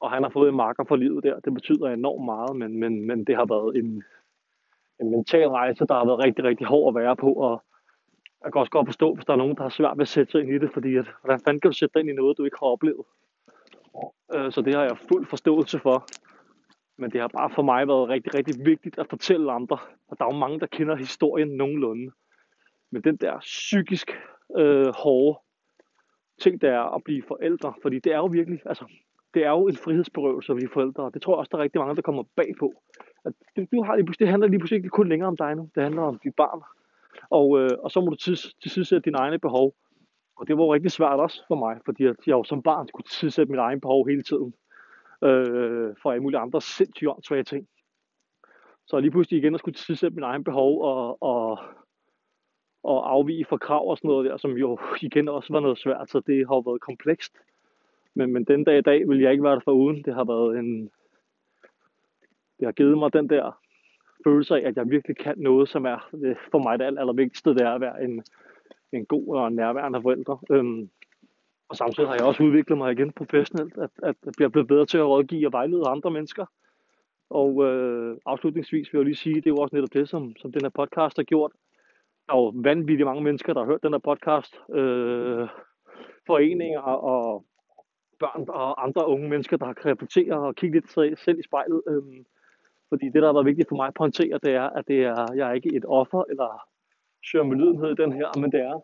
og 0.00 0.10
han 0.10 0.22
har 0.22 0.30
fået 0.30 0.48
en 0.48 0.56
marker 0.56 0.84
for 0.84 0.96
livet 0.96 1.24
der. 1.24 1.40
Det 1.40 1.54
betyder 1.54 1.86
enormt 1.86 2.24
meget, 2.24 2.56
men, 2.56 2.78
men, 2.80 3.06
men 3.06 3.24
det 3.24 3.36
har 3.36 3.44
været 3.44 3.76
en, 3.76 4.02
en 5.00 5.10
mental 5.10 5.48
rejse, 5.48 5.86
der 5.86 5.94
har 5.94 6.04
været 6.04 6.24
rigtig, 6.24 6.44
rigtig 6.44 6.66
hård 6.66 6.96
at 6.96 7.02
være 7.02 7.16
på, 7.16 7.32
og 7.32 7.62
jeg 8.44 8.52
kan 8.52 8.60
også 8.60 8.70
godt 8.70 8.88
forstå, 8.88 9.14
hvis 9.14 9.24
der 9.24 9.32
er 9.32 9.36
nogen, 9.36 9.56
der 9.56 9.62
har 9.62 9.68
svært 9.68 9.98
ved 9.98 10.02
at 10.02 10.08
sætte 10.08 10.32
sig 10.32 10.40
ind 10.40 10.50
i 10.50 10.58
det, 10.58 10.70
fordi 10.72 10.96
at, 10.96 11.06
hvordan 11.20 11.40
fanden 11.44 11.60
kan 11.60 11.70
du 11.70 11.76
sætte 11.76 11.92
dig 11.94 12.00
ind 12.00 12.10
i 12.10 12.12
noget, 12.12 12.38
du 12.38 12.44
ikke 12.44 12.56
har 12.60 12.66
oplevet? 12.66 13.04
Øh, 14.34 14.52
så 14.52 14.62
det 14.62 14.74
har 14.74 14.82
jeg 14.82 14.98
fuld 15.08 15.26
forståelse 15.26 15.78
for. 15.78 16.06
Men 16.98 17.10
det 17.10 17.20
har 17.20 17.28
bare 17.28 17.50
for 17.54 17.62
mig 17.62 17.88
været 17.88 18.08
rigtig, 18.08 18.34
rigtig 18.34 18.66
vigtigt 18.66 18.98
at 18.98 19.06
fortælle 19.10 19.52
andre. 19.52 19.78
Og 20.08 20.18
der 20.18 20.24
er 20.24 20.34
jo 20.34 20.38
mange, 20.38 20.60
der 20.60 20.66
kender 20.66 20.96
historien 20.96 21.48
nogenlunde. 21.48 22.10
Men 22.90 23.02
den 23.02 23.16
der 23.16 23.38
psykisk 23.38 24.10
øh, 24.58 24.92
hårde 25.02 25.38
ting, 26.40 26.60
der 26.60 26.72
er 26.72 26.94
at 26.96 27.04
blive 27.04 27.22
forældre. 27.28 27.74
Fordi 27.82 27.98
det 27.98 28.12
er 28.12 28.16
jo 28.16 28.26
virkelig, 28.26 28.60
altså, 28.66 28.84
det 29.34 29.44
er 29.44 29.50
jo 29.50 29.68
en 29.68 29.76
frihedsberøvelse 29.76 30.52
at 30.52 30.56
blive 30.56 30.70
forældre. 30.72 31.02
Og 31.02 31.14
det 31.14 31.22
tror 31.22 31.32
jeg 31.32 31.38
også, 31.38 31.50
der 31.52 31.58
er 31.58 31.62
rigtig 31.62 31.80
mange, 31.80 31.96
der 31.96 32.02
kommer 32.02 32.22
bag 32.36 32.52
på. 32.58 32.72
At 33.24 33.32
du, 33.56 33.66
du 33.72 33.82
har 33.82 33.96
lige 33.96 34.06
det 34.18 34.28
handler 34.28 34.48
lige 34.48 34.58
pludselig 34.58 34.78
ikke 34.78 34.88
kun 34.88 35.08
længere 35.08 35.28
om 35.28 35.36
dig 35.36 35.54
nu. 35.54 35.68
Det 35.74 35.82
handler 35.82 36.02
om 36.02 36.18
dit 36.24 36.34
barn. 36.34 36.62
Og, 37.38 37.60
øh, 37.60 37.70
og 37.78 37.90
så 37.90 38.00
må 38.00 38.10
du 38.10 38.16
tilsidesætte 38.62 39.04
dine 39.04 39.18
egne 39.18 39.38
behov. 39.38 39.74
Og 40.36 40.48
det 40.48 40.58
var 40.58 40.74
rigtig 40.74 40.90
svært 40.90 41.20
også 41.20 41.44
for 41.48 41.54
mig, 41.54 41.80
fordi 41.84 42.04
jeg 42.04 42.14
jo 42.28 42.44
som 42.44 42.62
barn 42.62 42.88
skulle 42.88 43.04
tilsidesætte 43.04 43.52
mine 43.52 43.62
egne 43.62 43.80
behov 43.80 44.08
hele 44.08 44.22
tiden. 44.22 44.54
Øh, 45.24 45.94
for 46.02 46.10
alle 46.10 46.22
mulige 46.22 46.38
andre 46.38 46.60
sindssygt 46.60 47.08
åndssvage 47.08 47.42
ting. 47.42 47.68
Så 48.86 49.00
lige 49.00 49.10
pludselig 49.10 49.38
igen 49.38 49.54
at 49.54 49.60
skulle 49.60 49.74
tilsidesætte 49.74 50.14
mine 50.14 50.26
egne 50.26 50.44
behov 50.44 50.82
og, 50.82 51.22
og, 51.22 51.58
og 52.82 53.12
afvige 53.12 53.44
fra 53.44 53.56
krav 53.56 53.90
og 53.90 53.98
sådan 53.98 54.08
noget 54.08 54.30
der, 54.30 54.36
som 54.36 54.50
jo 54.50 54.78
igen 55.02 55.28
også 55.28 55.52
var 55.52 55.60
noget 55.60 55.78
svært, 55.78 56.10
så 56.10 56.20
det 56.20 56.46
har 56.48 56.70
været 56.70 56.80
komplekst. 56.80 57.32
Men, 58.14 58.32
men 58.32 58.44
den 58.44 58.64
dag 58.64 58.78
i 58.78 58.82
dag 58.82 59.08
vil 59.08 59.20
jeg 59.20 59.32
ikke 59.32 59.44
være 59.44 59.54
der 59.54 59.60
for 59.64 59.72
uden. 59.72 60.02
Det 60.04 60.14
har 60.14 60.24
været 60.24 60.58
en... 60.58 60.90
Det 62.58 62.64
har 62.66 62.72
givet 62.72 62.98
mig 62.98 63.12
den 63.12 63.28
der 63.28 63.63
følelse 64.24 64.54
af, 64.54 64.68
at 64.68 64.76
jeg 64.76 64.90
virkelig 64.90 65.16
kan 65.16 65.34
noget, 65.36 65.68
som 65.68 65.84
er 65.84 66.10
øh, 66.24 66.36
for 66.50 66.58
mig 66.58 66.78
det 66.78 66.84
aller, 66.84 67.00
allervigtigste, 67.00 67.50
det 67.50 67.60
er 67.60 67.70
at 67.70 67.80
være 67.80 68.04
en, 68.04 68.24
en 68.92 69.06
god 69.06 69.36
og 69.36 69.52
nærværende 69.52 70.02
forældre. 70.02 70.38
Øhm, 70.50 70.90
og 71.68 71.76
samtidig 71.76 72.08
har 72.08 72.16
jeg 72.16 72.24
også 72.24 72.42
udviklet 72.42 72.78
mig 72.78 72.92
igen 72.92 73.12
professionelt, 73.12 73.78
at, 73.78 73.90
at 74.02 74.16
jeg 74.40 74.52
bliver 74.52 74.64
bedre 74.64 74.86
til 74.86 74.98
at 74.98 75.06
rådgive 75.06 75.48
og 75.48 75.52
vejlede 75.52 75.88
andre 75.88 76.10
mennesker. 76.10 76.46
Og 77.30 77.64
øh, 77.64 78.16
afslutningsvis 78.26 78.92
vil 78.92 78.98
jeg 78.98 79.04
lige 79.04 79.16
sige, 79.16 79.34
det 79.34 79.46
er 79.46 79.50
jo 79.50 79.62
også 79.62 79.76
netop 79.76 79.92
det, 79.92 80.08
som, 80.08 80.36
som 80.36 80.52
den 80.52 80.62
her 80.62 80.68
podcast 80.68 81.16
har 81.16 81.22
gjort. 81.22 81.52
Der 82.26 82.32
er 82.34 82.38
jo 82.38 82.52
vanvittigt 82.54 83.06
mange 83.06 83.22
mennesker, 83.22 83.52
der 83.52 83.60
har 83.60 83.66
hørt 83.66 83.82
den 83.82 83.92
her 83.92 83.98
podcast. 83.98 84.54
Øh, 84.74 85.48
foreninger 86.26 86.80
og 86.80 87.44
børn 88.18 88.44
og 88.48 88.84
andre 88.84 89.08
unge 89.08 89.28
mennesker, 89.28 89.56
der 89.56 89.66
har 89.66 89.86
reflekteret 89.86 90.46
og 90.46 90.54
kigget 90.54 90.96
lidt 90.96 91.18
selv 91.18 91.38
i 91.38 91.42
spejlet. 91.42 91.82
Øh, 91.88 92.02
fordi 92.88 93.06
det, 93.12 93.22
der 93.22 93.28
har 93.28 93.32
været 93.32 93.46
vigtigt 93.46 93.68
for 93.68 93.76
mig 93.76 93.86
at 93.86 93.94
pointere, 93.94 94.38
det 94.44 94.52
er, 94.62 94.68
at 94.78 94.84
det 94.88 94.98
er, 95.04 95.32
jeg 95.36 95.48
er 95.48 95.52
ikke 95.52 95.76
et 95.76 95.84
offer 95.88 96.22
eller 96.30 96.50
søger 97.30 97.44
med 97.44 97.56
lydenhed 97.56 97.90
i 97.90 98.02
den 98.02 98.12
her, 98.12 98.28
men 98.40 98.52
det 98.52 98.60
er 98.60 98.76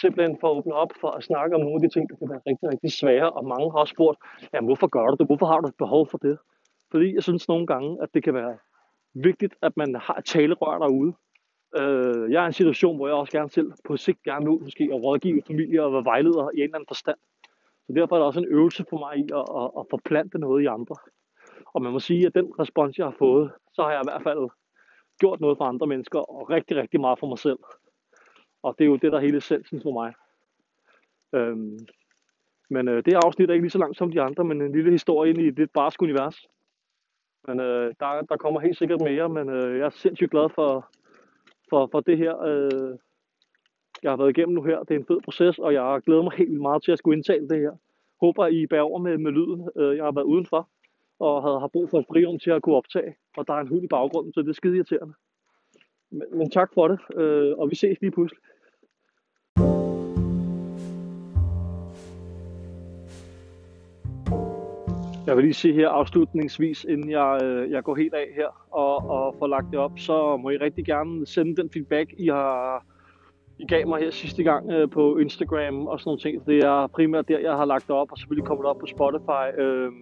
simpelthen 0.00 0.36
for 0.40 0.48
at 0.50 0.56
åbne 0.58 0.74
op 0.74 0.92
for 1.00 1.10
at 1.10 1.24
snakke 1.24 1.56
om 1.56 1.60
nogle 1.60 1.74
af 1.78 1.82
de 1.84 1.94
ting, 1.94 2.04
der 2.10 2.16
kan 2.16 2.28
være 2.30 2.42
rigtig, 2.46 2.68
rigtig 2.72 2.92
svære. 2.92 3.30
Og 3.30 3.44
mange 3.52 3.70
har 3.72 3.78
også 3.78 3.94
spurgt, 3.96 4.18
ja, 4.52 4.60
hvorfor 4.60 4.86
gør 4.86 5.06
du 5.06 5.16
det? 5.18 5.26
Hvorfor 5.26 5.46
har 5.46 5.60
du 5.60 5.68
et 5.68 5.82
behov 5.84 6.08
for 6.10 6.18
det? 6.18 6.38
Fordi 6.90 7.14
jeg 7.14 7.22
synes 7.22 7.48
nogle 7.48 7.66
gange, 7.66 7.98
at 8.02 8.08
det 8.14 8.24
kan 8.24 8.34
være 8.34 8.56
vigtigt, 9.14 9.54
at 9.62 9.76
man 9.76 9.94
har 9.94 10.14
et 10.14 10.24
talerør 10.24 10.78
derude. 10.78 11.12
Øh, 11.80 12.32
jeg 12.32 12.40
er 12.40 12.46
i 12.46 12.46
en 12.46 12.60
situation, 12.62 12.96
hvor 12.96 13.06
jeg 13.06 13.16
også 13.16 13.32
gerne 13.32 13.50
selv 13.50 13.72
på 13.86 13.96
sigt 13.96 14.22
gerne 14.22 14.50
ud 14.50 14.60
måske 14.60 14.84
at 14.94 15.02
rådgive 15.02 15.42
familier 15.46 15.82
og 15.82 15.92
være 15.92 16.04
vejleder 16.04 16.50
i 16.50 16.56
en 16.56 16.62
eller 16.62 16.74
anden 16.74 16.92
forstand. 16.94 17.18
Så 17.86 17.92
derfor 17.96 18.14
er 18.14 18.18
der 18.20 18.26
også 18.26 18.40
en 18.40 18.52
øvelse 18.56 18.84
for 18.90 18.98
mig 18.98 19.14
i 19.24 19.26
at, 19.40 19.46
at, 19.60 19.68
at 19.80 19.84
forplante 19.90 20.38
noget 20.38 20.62
i 20.62 20.66
andre. 20.66 20.96
Og 21.74 21.82
man 21.82 21.92
må 21.92 21.98
sige, 21.98 22.26
at 22.26 22.34
den 22.34 22.52
respons, 22.58 22.98
jeg 22.98 23.06
har 23.06 23.16
fået, 23.18 23.52
så 23.72 23.82
har 23.82 23.90
jeg 23.90 24.00
i 24.00 24.08
hvert 24.10 24.22
fald 24.22 24.48
gjort 25.20 25.40
noget 25.40 25.58
for 25.58 25.64
andre 25.64 25.86
mennesker, 25.86 26.18
og 26.18 26.50
rigtig, 26.50 26.76
rigtig 26.76 27.00
meget 27.00 27.18
for 27.18 27.26
mig 27.26 27.38
selv. 27.38 27.58
Og 28.62 28.74
det 28.78 28.84
er 28.84 28.88
jo 28.88 28.96
det, 28.96 29.12
der 29.12 29.18
er 29.18 29.22
hele 29.22 29.36
essensen 29.36 29.82
for 29.82 29.92
mig. 29.92 30.12
Øhm, 31.32 31.78
men 32.70 32.88
øh, 32.88 33.04
det 33.04 33.14
afsnit 33.24 33.50
er 33.50 33.54
ikke 33.54 33.64
lige 33.64 33.70
så 33.70 33.78
langt 33.78 33.98
som 33.98 34.10
de 34.10 34.20
andre, 34.20 34.44
men 34.44 34.62
en 34.62 34.72
lille 34.72 34.90
historie 34.90 35.30
ind 35.30 35.40
i 35.40 35.48
et 35.48 35.58
lidt 35.58 35.72
barsk 35.72 36.02
univers. 36.02 36.46
Men 37.46 37.60
øh, 37.60 37.94
der, 38.00 38.22
der 38.22 38.36
kommer 38.36 38.60
helt 38.60 38.78
sikkert 38.78 39.00
mere, 39.00 39.28
men 39.28 39.48
øh, 39.48 39.78
jeg 39.78 39.86
er 39.86 39.90
sindssygt 39.90 40.30
glad 40.30 40.48
for, 40.54 40.88
for, 41.70 41.88
for 41.92 42.00
det 42.00 42.18
her, 42.18 42.42
øh, 42.42 42.98
jeg 44.02 44.10
har 44.10 44.16
været 44.16 44.30
igennem 44.30 44.54
nu 44.54 44.62
her. 44.62 44.78
Det 44.78 44.94
er 44.94 44.98
en 44.98 45.06
fed 45.06 45.20
proces, 45.24 45.58
og 45.58 45.74
jeg 45.74 46.00
glæder 46.06 46.22
mig 46.22 46.32
helt 46.32 46.60
meget 46.60 46.82
til 46.82 46.92
at 46.92 46.98
skulle 46.98 47.16
indtale 47.16 47.48
det 47.48 47.58
her. 47.58 47.72
Håber, 48.20 48.46
I 48.46 48.66
bærer 48.66 48.82
over 48.82 48.98
med, 48.98 49.18
med 49.18 49.32
lyden. 49.32 49.68
Øh, 49.76 49.96
jeg 49.96 50.04
har 50.04 50.12
været 50.12 50.24
udenfor, 50.24 50.68
og 51.20 51.42
havde, 51.42 51.60
har 51.60 51.68
brug 51.68 51.90
for 51.90 51.98
et 51.98 52.06
frirum 52.08 52.38
til 52.38 52.50
at 52.50 52.62
kunne 52.62 52.76
optage. 52.76 53.14
Og 53.36 53.46
der 53.46 53.54
er 53.54 53.60
en 53.60 53.68
hund 53.68 53.84
i 53.84 53.88
baggrunden, 53.88 54.32
så 54.32 54.42
det 54.42 54.48
er 54.48 54.52
skide 54.52 54.76
irriterende. 54.76 55.14
Men, 56.10 56.38
men 56.38 56.50
tak 56.50 56.70
for 56.74 56.88
det, 56.88 56.98
øh, 57.14 57.58
og 57.58 57.70
vi 57.70 57.74
ses 57.74 58.00
lige 58.00 58.10
pludselig. 58.10 58.42
Jeg 65.26 65.36
vil 65.36 65.44
lige 65.44 65.54
se 65.54 65.72
her 65.72 65.88
afslutningsvis, 65.88 66.84
inden 66.84 67.10
jeg, 67.10 67.40
øh, 67.42 67.70
jeg 67.70 67.82
går 67.82 67.94
helt 67.94 68.14
af 68.14 68.26
her 68.36 68.66
og, 68.70 68.96
og 69.10 69.34
får 69.38 69.46
lagt 69.46 69.66
det 69.70 69.78
op, 69.78 69.98
så 69.98 70.36
må 70.36 70.50
I 70.50 70.56
rigtig 70.56 70.84
gerne 70.84 71.26
sende 71.26 71.56
den 71.56 71.70
feedback, 71.70 72.14
I 72.18 72.26
har 72.26 72.84
I 73.58 73.66
gav 73.66 73.88
mig 73.88 74.00
her 74.00 74.10
sidste 74.10 74.42
gang 74.42 74.70
øh, 74.70 74.90
på 74.90 75.16
Instagram 75.16 75.86
og 75.86 76.00
sådan 76.00 76.08
nogle 76.08 76.20
ting. 76.20 76.46
Det 76.46 76.58
er 76.64 76.86
primært 76.86 77.28
der, 77.28 77.38
jeg 77.38 77.56
har 77.56 77.64
lagt 77.64 77.86
det 77.86 77.96
op, 77.96 78.12
og 78.12 78.18
selvfølgelig 78.18 78.46
kommer 78.46 78.64
det 78.64 78.70
op 78.70 78.78
på 78.78 78.86
Spotify. 78.86 79.60
Øh, 79.60 79.92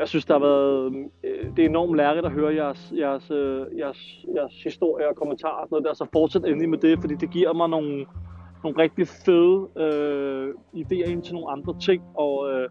jeg 0.00 0.08
synes, 0.08 0.24
der 0.24 0.34
har 0.34 0.40
været, 0.40 0.94
øh, 1.24 1.56
det 1.56 1.64
er 1.64 1.68
enormt 1.68 1.96
lærerigt 1.96 2.26
at 2.26 2.32
høre 2.32 2.54
jeres, 2.54 2.92
jeres, 2.98 3.30
øh, 3.30 3.78
jeres, 3.78 4.24
jeres 4.36 4.62
historie 4.62 5.08
og 5.08 5.16
kommentarer 5.16 5.62
og 5.62 5.68
sådan 5.68 5.82
noget 5.82 5.86
der, 5.86 5.94
så 5.94 6.06
fortsæt 6.12 6.44
endelig 6.44 6.68
med 6.68 6.78
det, 6.78 7.00
fordi 7.00 7.14
det 7.14 7.30
giver 7.30 7.52
mig 7.52 7.68
nogle, 7.68 8.06
nogle 8.62 8.78
rigtig 8.78 9.06
fede 9.08 9.56
øh, 9.84 10.48
idéer 10.76 11.10
ind 11.10 11.22
til 11.22 11.34
nogle 11.34 11.50
andre 11.50 11.74
ting, 11.80 12.02
og 12.14 12.50
øh, 12.50 12.68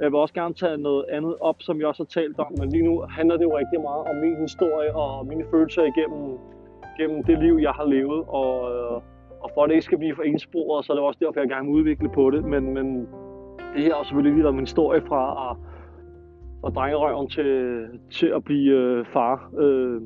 jeg 0.00 0.10
vil 0.12 0.18
også 0.18 0.34
gerne 0.34 0.54
tage 0.54 0.76
noget 0.76 1.04
andet 1.12 1.34
op, 1.40 1.56
som 1.58 1.80
jeg 1.80 1.86
også 1.86 2.02
har 2.02 2.20
talt 2.20 2.38
om, 2.38 2.52
men 2.58 2.68
lige 2.68 2.84
nu 2.84 3.04
handler 3.10 3.36
det 3.36 3.44
jo 3.44 3.58
rigtig 3.58 3.80
meget 3.80 4.02
om 4.10 4.16
min 4.16 4.36
historie 4.40 4.96
og 4.96 5.26
mine 5.26 5.44
følelser 5.50 5.82
igennem 5.82 6.38
gennem 6.98 7.24
det 7.24 7.38
liv, 7.38 7.58
jeg 7.60 7.70
har 7.70 7.84
levet, 7.84 8.24
og, 8.28 8.52
øh, 8.74 8.96
og 9.42 9.50
for 9.54 9.62
at 9.62 9.68
det 9.68 9.74
ikke 9.74 9.84
skal 9.84 9.98
blive 9.98 10.14
for 10.16 10.22
ensporet, 10.22 10.84
så 10.84 10.92
er 10.92 10.96
det 10.96 11.04
også 11.04 11.18
derfor, 11.22 11.40
jeg 11.40 11.48
gerne 11.48 11.66
vil 11.66 11.74
udvikle 11.74 12.08
på 12.08 12.30
det, 12.30 12.44
men, 12.44 12.74
men 12.74 12.86
det 13.74 13.82
her 13.82 13.94
er 13.94 14.02
selvfølgelig 14.02 14.34
lige 14.36 14.52
min 14.52 14.60
historie 14.60 15.02
fra 15.08 15.50
at, 15.50 15.56
og 16.62 16.74
drengerøven 16.74 17.28
til, 17.28 17.86
til 18.10 18.26
at 18.26 18.44
blive 18.44 18.72
øh, 18.72 19.06
far. 19.06 19.50
Øh, 19.58 20.00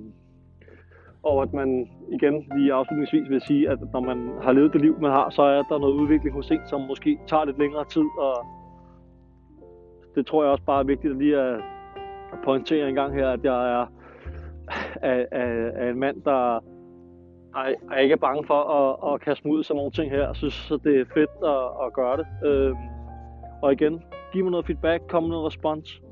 og 1.22 1.42
at 1.42 1.52
man 1.52 1.88
igen 2.12 2.46
lige 2.56 2.72
afslutningsvis 2.72 3.30
vil 3.30 3.40
sige, 3.40 3.70
at 3.70 3.78
når 3.92 4.00
man 4.00 4.30
har 4.42 4.52
levet 4.52 4.72
det 4.72 4.80
liv, 4.80 5.00
man 5.00 5.10
har, 5.10 5.30
så 5.30 5.42
er 5.42 5.62
der 5.62 5.78
noget 5.78 5.94
udvikling 5.94 6.34
hos 6.34 6.50
en, 6.50 6.60
som 6.66 6.80
måske 6.80 7.18
tager 7.26 7.44
lidt 7.44 7.58
længere 7.58 7.84
tid, 7.84 8.06
og 8.18 8.46
det 10.14 10.26
tror 10.26 10.42
jeg 10.42 10.52
også 10.52 10.64
bare 10.64 10.80
er 10.80 10.84
vigtigt 10.84 11.10
at 11.10 11.18
lige 11.18 11.38
at, 11.40 11.60
pointere 12.44 12.88
en 12.88 12.94
gang 12.94 13.14
her, 13.14 13.28
at 13.28 13.44
jeg 13.44 13.72
er, 13.72 13.86
er, 15.02 15.24
er, 15.30 15.70
er 15.74 15.90
en 15.90 15.98
mand, 15.98 16.22
der 16.22 16.56
er, 16.56 16.60
er 17.92 17.98
ikke 17.98 18.16
bange 18.16 18.46
for 18.46 18.60
at, 18.78 19.14
at 19.14 19.20
kaste 19.20 19.48
mig 19.48 19.56
ud 19.56 19.62
sådan 19.62 19.76
nogle 19.76 19.90
ting 19.90 20.10
her. 20.10 20.26
Jeg 20.26 20.36
synes, 20.36 20.70
at 20.70 20.80
det 20.84 21.00
er 21.00 21.04
fedt 21.14 21.30
at, 21.44 21.86
at 21.86 21.92
gøre 21.92 22.16
det. 22.16 22.26
Øh, 22.44 22.74
og 23.62 23.72
igen, 23.72 24.02
giv 24.32 24.44
mig 24.44 24.50
noget 24.50 24.66
feedback, 24.66 25.02
kom 25.08 25.22
med 25.22 25.30
noget 25.30 25.46
respons. 25.46 26.02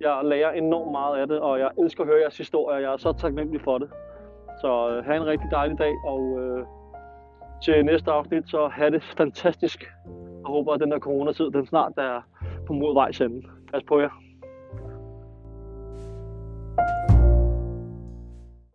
Jeg 0.00 0.20
lærer 0.24 0.50
enormt 0.52 0.90
meget 0.90 1.16
af 1.20 1.26
det, 1.28 1.40
og 1.40 1.58
jeg 1.58 1.70
elsker 1.78 2.02
at 2.02 2.08
høre 2.08 2.20
jeres 2.20 2.38
historier. 2.38 2.78
Jeg 2.78 2.92
er 2.92 2.96
så 2.96 3.12
taknemmelig 3.12 3.60
for 3.60 3.78
det. 3.78 3.90
Så 4.60 4.90
øh, 4.90 5.04
have 5.04 5.16
en 5.16 5.26
rigtig 5.26 5.50
dejlig 5.50 5.78
dag, 5.78 5.94
og 6.06 6.38
øh, 6.40 6.66
til 7.62 7.84
næste 7.84 8.10
afsnit, 8.10 8.44
så 8.48 8.68
have 8.68 8.90
det 8.90 9.02
fantastisk. 9.16 9.80
Jeg 10.06 10.46
håber, 10.46 10.72
at 10.72 10.80
den 10.80 10.90
der 10.90 10.98
coronatid, 10.98 11.50
den 11.50 11.66
snart 11.66 11.92
er 11.96 12.20
på 12.66 12.72
modvejs 12.72 13.20
ende. 13.20 13.46
Pas 13.72 13.82
på 13.88 14.00
jer. 14.00 14.29